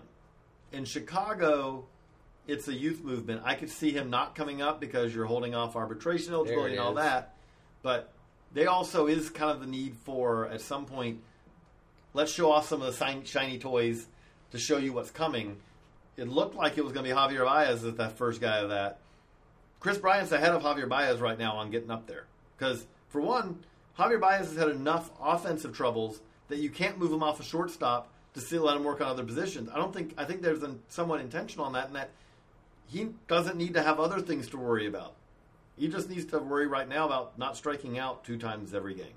[0.72, 1.86] In Chicago,
[2.48, 3.42] it's a youth movement.
[3.44, 6.98] I could see him not coming up because you're holding off arbitration eligibility and all
[6.98, 7.04] is.
[7.04, 7.36] that.
[7.82, 8.14] But
[8.54, 11.22] they also is kind of the need for at some point.
[12.14, 14.08] Let's show off some of the shiny, toys
[14.52, 15.58] to show you what's coming.
[16.18, 18.70] It looked like it was going to be Javier Baez as that first guy of
[18.70, 19.00] that.
[19.80, 22.26] Kris Bryant's ahead of Javier Baez right now on getting up there
[22.58, 23.60] because for one,
[23.98, 28.10] Javier Baez has had enough offensive troubles that you can't move him off a shortstop
[28.34, 29.70] to still let him work on other positions.
[29.74, 32.12] I don't think I think there's a somewhat intentional on that, and that
[32.88, 35.16] he doesn't need to have other things to worry about.
[35.78, 39.14] He just needs to worry right now about not striking out two times every game.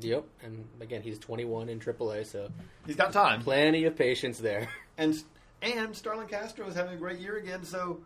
[0.00, 2.50] Yep, and again, he's 21 in AAA, so
[2.86, 4.68] He's got time, plenty of patience there.
[4.98, 5.22] and
[5.62, 8.00] and Starlin Castro is having a great year again, so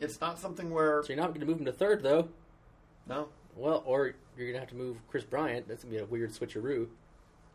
[0.00, 2.28] it's not something where So you're not going to move him to third, though.
[3.08, 5.66] no, Well, or you're going to have to move Kris Bryant.
[5.66, 6.86] That's going to be a weird switcheroo.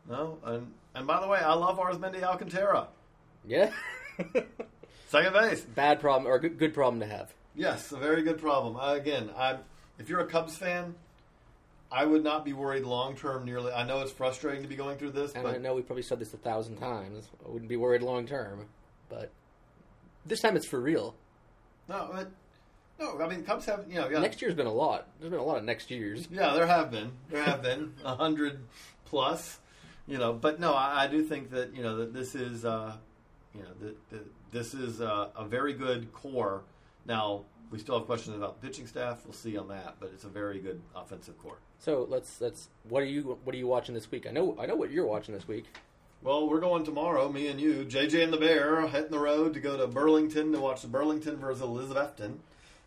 [0.09, 2.87] no, and and by the way, I love Arismendy Alcantara,
[3.47, 3.71] Yeah.
[5.09, 5.61] second base.
[5.61, 7.33] Bad problem or good, good problem to have.
[7.55, 8.75] Yes, a very good problem.
[8.77, 9.57] Uh, again, I
[9.99, 10.95] if you're a Cubs fan,
[11.93, 13.45] I would not be worried long term.
[13.45, 15.83] Nearly, I know it's frustrating to be going through this, And but I know we
[15.83, 17.29] probably said this a thousand times.
[17.45, 18.65] I wouldn't be worried long term,
[19.09, 19.31] but
[20.25, 21.15] this time it's for real.
[21.87, 22.31] no, but,
[22.99, 23.21] no.
[23.21, 25.07] I mean, Cubs have you know, yeah, Next year's been a lot.
[25.19, 26.27] There's been a lot of next years.
[26.31, 28.61] yeah, there have been, there have been a hundred
[29.05, 29.59] plus,
[30.07, 32.95] you know, but no, I, I do think that you know that this is, uh,
[33.53, 36.63] you know, that, that this is uh, a very good core.
[37.05, 39.21] Now we still have questions about the pitching staff.
[39.25, 41.57] We'll see on that, but it's a very good offensive core.
[41.84, 42.69] So let's let's.
[42.88, 44.25] What are you What are you watching this week?
[44.27, 45.65] I know I know what you're watching this week.
[46.21, 49.59] Well, we're going tomorrow, me and you, JJ and the Bear, hitting the road to
[49.59, 52.38] go to Burlington to watch the Burlington versus Elizabethton.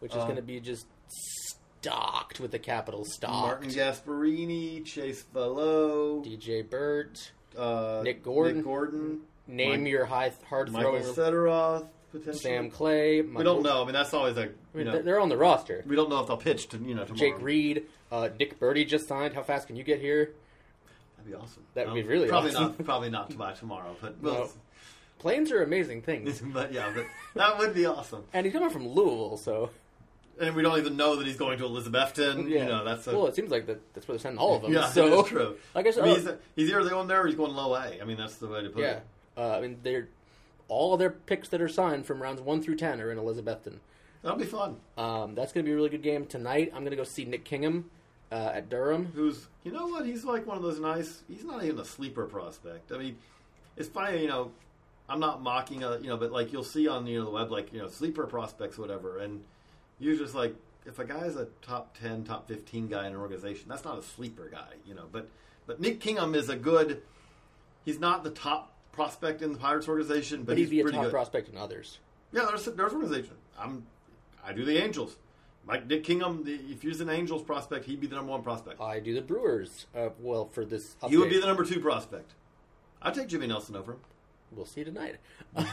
[0.01, 0.87] which is Uh, going to be just
[1.81, 3.31] stocked with the capital stock.
[3.43, 4.07] Martin stocked.
[4.07, 8.57] Gasparini, Chase Vallot, DJ Burt, uh, Nick Gordon.
[8.57, 11.89] Nick Gordon, name Mike- your high hard Michael throwing Fedorov,
[12.19, 12.43] potentially.
[12.43, 13.21] Sam Clay.
[13.23, 13.83] we don't know.
[13.83, 15.85] I mean, that's always a I mean, know, they're- on the roster.
[15.87, 17.15] we don't know if they'll pitch to you know tomorrow.
[17.33, 19.35] Jake Reed, uh, Nick Burdi just signed.
[19.35, 20.33] How fast can you get here?
[21.19, 21.63] That'd be awesome.
[21.75, 22.63] That would be Um, really probably awesome.
[22.79, 22.85] not.
[22.85, 24.49] Probably not by tomorrow, but we'll, No.
[25.19, 28.25] Planes are amazing things, but yeah, but that would be awesome.
[28.33, 29.71] and he's coming from Louisville, so
[30.39, 32.49] And we don't even know that he's going to Elizabethton.
[32.51, 32.65] yeah.
[32.65, 33.27] You know, that's a, well.
[33.27, 34.73] It seems like that, that's where they're sending all of them.
[34.75, 35.57] Yeah, so that's true.
[35.75, 37.75] Like I said, I mean, uh, he's, he's either going there or he's going low
[37.75, 37.99] A.
[38.01, 38.91] I mean, that's the way to put yeah.
[38.99, 39.03] it.
[39.39, 40.09] Uh, I mean, they're
[40.69, 43.79] all of their picks that are signed from rounds one through ten are in Elizabethton.
[44.23, 44.77] That'll be fun.
[44.99, 46.73] Um, that's going to be a really good game tonight.
[46.75, 47.91] I'm going to go see Nick Kingham
[48.33, 49.13] uh, at Durham.
[49.15, 50.05] Who's, you know what?
[50.05, 51.23] He's like one of those nice.
[51.29, 52.91] He's not even a sleeper prospect.
[52.93, 53.19] I mean,
[53.77, 54.51] it's funny, you know.
[55.09, 57.53] I'm not mocking, uh, you know, but like you'll see on you know the web,
[57.53, 59.45] like you know sleeper prospects, or whatever, and
[60.01, 60.53] you're just like,
[60.85, 64.03] if a guy's a top ten, top fifteen guy in an organization, that's not a
[64.03, 65.05] sleeper guy, you know.
[65.13, 65.29] But
[65.65, 67.03] but Nick Kingham is a good.
[67.85, 70.83] He's not the top prospect in the Pirates organization, but, But he's he'd be a
[70.85, 71.13] pretty top good.
[71.13, 71.99] prospect in others.
[72.33, 73.35] Yeah, there's there's organization.
[73.59, 73.87] I'm
[74.45, 75.17] I do the Angels.
[75.69, 78.81] Like Nick Kingham, the, if he's an Angels prospect, he'd be the number one prospect.
[78.81, 79.87] I do the Brewers.
[79.95, 81.11] Uh, well, for this, update.
[81.11, 82.35] He would be the number two prospect.
[83.03, 83.99] I'd take Jimmy Nelson over him.
[84.53, 85.17] We'll see tonight.
[85.57, 85.67] um,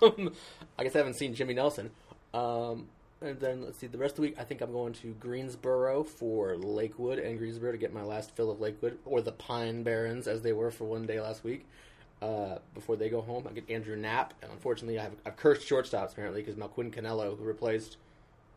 [0.78, 1.90] I guess I haven't seen Jimmy Nelson.
[2.32, 2.88] Um,
[3.20, 4.36] and then let's see the rest of the week.
[4.38, 8.50] I think I'm going to Greensboro for Lakewood and Greensboro to get my last fill
[8.50, 11.66] of Lakewood, or the Pine Barrens as they were for one day last week.
[12.22, 15.66] Uh, before they go home, I get Andrew Knapp, and unfortunately, I have a cursed
[15.66, 17.96] shortstops apparently because Malquin Canelo, who replaced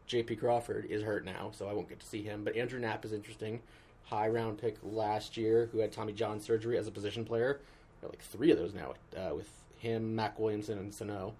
[0.06, 0.36] J.P.
[0.36, 2.44] Crawford, is hurt now, so I won't get to see him.
[2.44, 3.62] But Andrew Knapp is interesting.
[4.06, 7.62] High round pick last year, who had Tommy John surgery as a position player.
[8.02, 11.34] There are like three of those now uh, with him, Mac Williamson, and Sano.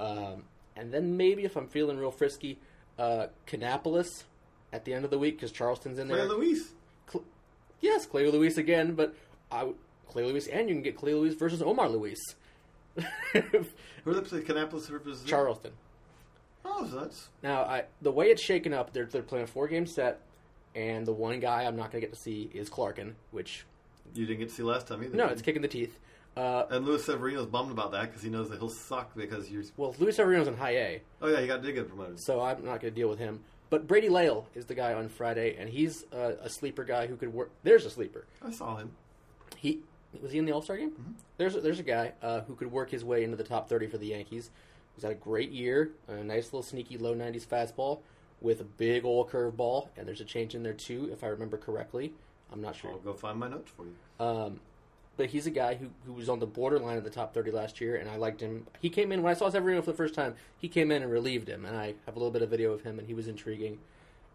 [0.00, 0.42] Um,
[0.74, 2.58] and then maybe if I'm feeling real frisky,
[2.98, 4.24] uh, Kannapolis
[4.72, 6.28] at the end of the week because Charleston's in Clay there.
[6.28, 6.72] Luis.
[7.08, 7.24] Cl-
[7.80, 9.14] yes, Clay Luis again, but
[9.52, 9.68] I,
[10.10, 12.18] Clay Luis, and you can get Clay Luis versus Omar Luis.
[13.32, 14.40] Who they?
[14.40, 15.72] Kannapolis versus Charleston.
[16.64, 19.86] Oh, that's Now, I, the way it's shaken up, they're, they're playing a four game
[19.86, 20.20] set,
[20.74, 23.64] and the one guy I'm not going to get to see is Clarkin, which,
[24.14, 25.16] you didn't get to see last time either.
[25.16, 25.98] no, it's kicking the teeth.
[26.36, 29.64] Uh, And Luis Severino's bummed about that because he knows that he'll suck because you're.
[29.76, 32.20] well, Luis Severino's in high A, Oh yeah, he got did get promoted.
[32.20, 33.40] so I'm not going to deal with him.
[33.68, 37.16] But Brady Lail is the guy on Friday, and he's uh, a sleeper guy who
[37.16, 37.50] could work.
[37.62, 38.26] There's a sleeper.
[38.44, 38.90] I saw him.
[39.56, 39.80] He
[40.20, 40.92] was he in the All Star game?
[41.36, 43.86] There's a, there's a guy uh, who could work his way into the top thirty
[43.86, 44.50] for the Yankees.
[44.94, 48.00] He's had a great year, a nice little sneaky low nineties fastball
[48.40, 51.56] with a big old curveball, and there's a change in there too, if I remember
[51.56, 52.12] correctly.
[52.52, 53.94] I'm not sure, I'll go find my notes for you.
[54.24, 54.60] um,
[55.16, 57.80] but he's a guy who who was on the borderline of the top thirty last
[57.80, 58.66] year, and I liked him.
[58.80, 60.34] He came in when I saw Severino for the first time.
[60.58, 62.82] He came in and relieved him, and I have a little bit of video of
[62.82, 63.78] him, and he was intriguing.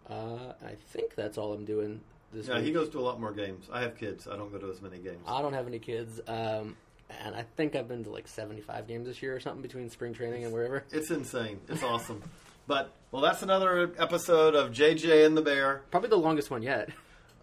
[0.09, 2.01] Uh, I think that's all I'm doing
[2.35, 2.65] this Yeah, week.
[2.65, 3.67] he goes to a lot more games.
[3.71, 4.27] I have kids.
[4.27, 5.23] I don't go to as many games.
[5.27, 6.19] I don't have any kids.
[6.27, 6.75] Um,
[7.23, 10.13] And I think I've been to like 75 games this year or something between spring
[10.13, 10.83] training and wherever.
[10.91, 11.59] It's insane.
[11.69, 12.21] It's awesome.
[12.67, 15.83] But well, that's another episode of JJ and the Bear.
[15.91, 16.89] Probably the longest one yet.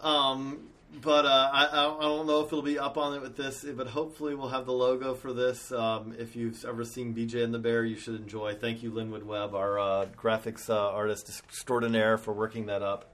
[0.00, 0.68] Um,
[1.00, 3.86] but uh, I, I don't know if it'll be up on it with this, but
[3.86, 5.70] hopefully we'll have the logo for this.
[5.72, 8.54] Um, if you've ever seen BJ and the Bear, you should enjoy.
[8.56, 13.11] Thank you, Linwood Webb, our uh, graphics uh, artist extraordinaire, for working that up.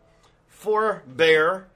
[0.59, 1.69] For Bear,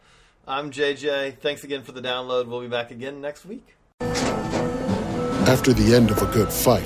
[0.45, 1.39] I'm JJ.
[1.39, 2.49] Thanks again for the download.
[2.49, 3.76] We'll be back again next week.
[4.01, 6.83] After the end of a good fight,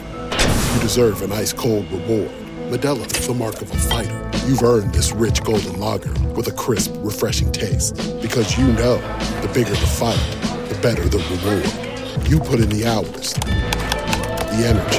[0.75, 2.31] you deserve an ice cold reward.
[2.69, 4.31] Modelo is the mark of a fighter.
[4.47, 7.97] You've earned this rich golden lager with a crisp, refreshing taste.
[8.21, 8.99] Because you know
[9.41, 10.21] the bigger the fight,
[10.69, 12.29] the better the reward.
[12.29, 14.99] You put in the hours, the energy,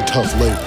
[0.00, 0.64] the tough labor.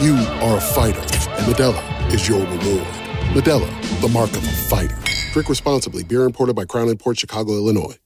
[0.00, 0.14] You
[0.46, 3.07] are a fighter, and Modelo is your reward.
[3.34, 4.96] Modelo, the mark of a fighter.
[5.32, 6.02] Drink responsibly.
[6.02, 7.96] Beer imported by Crown Port Chicago, Illinois.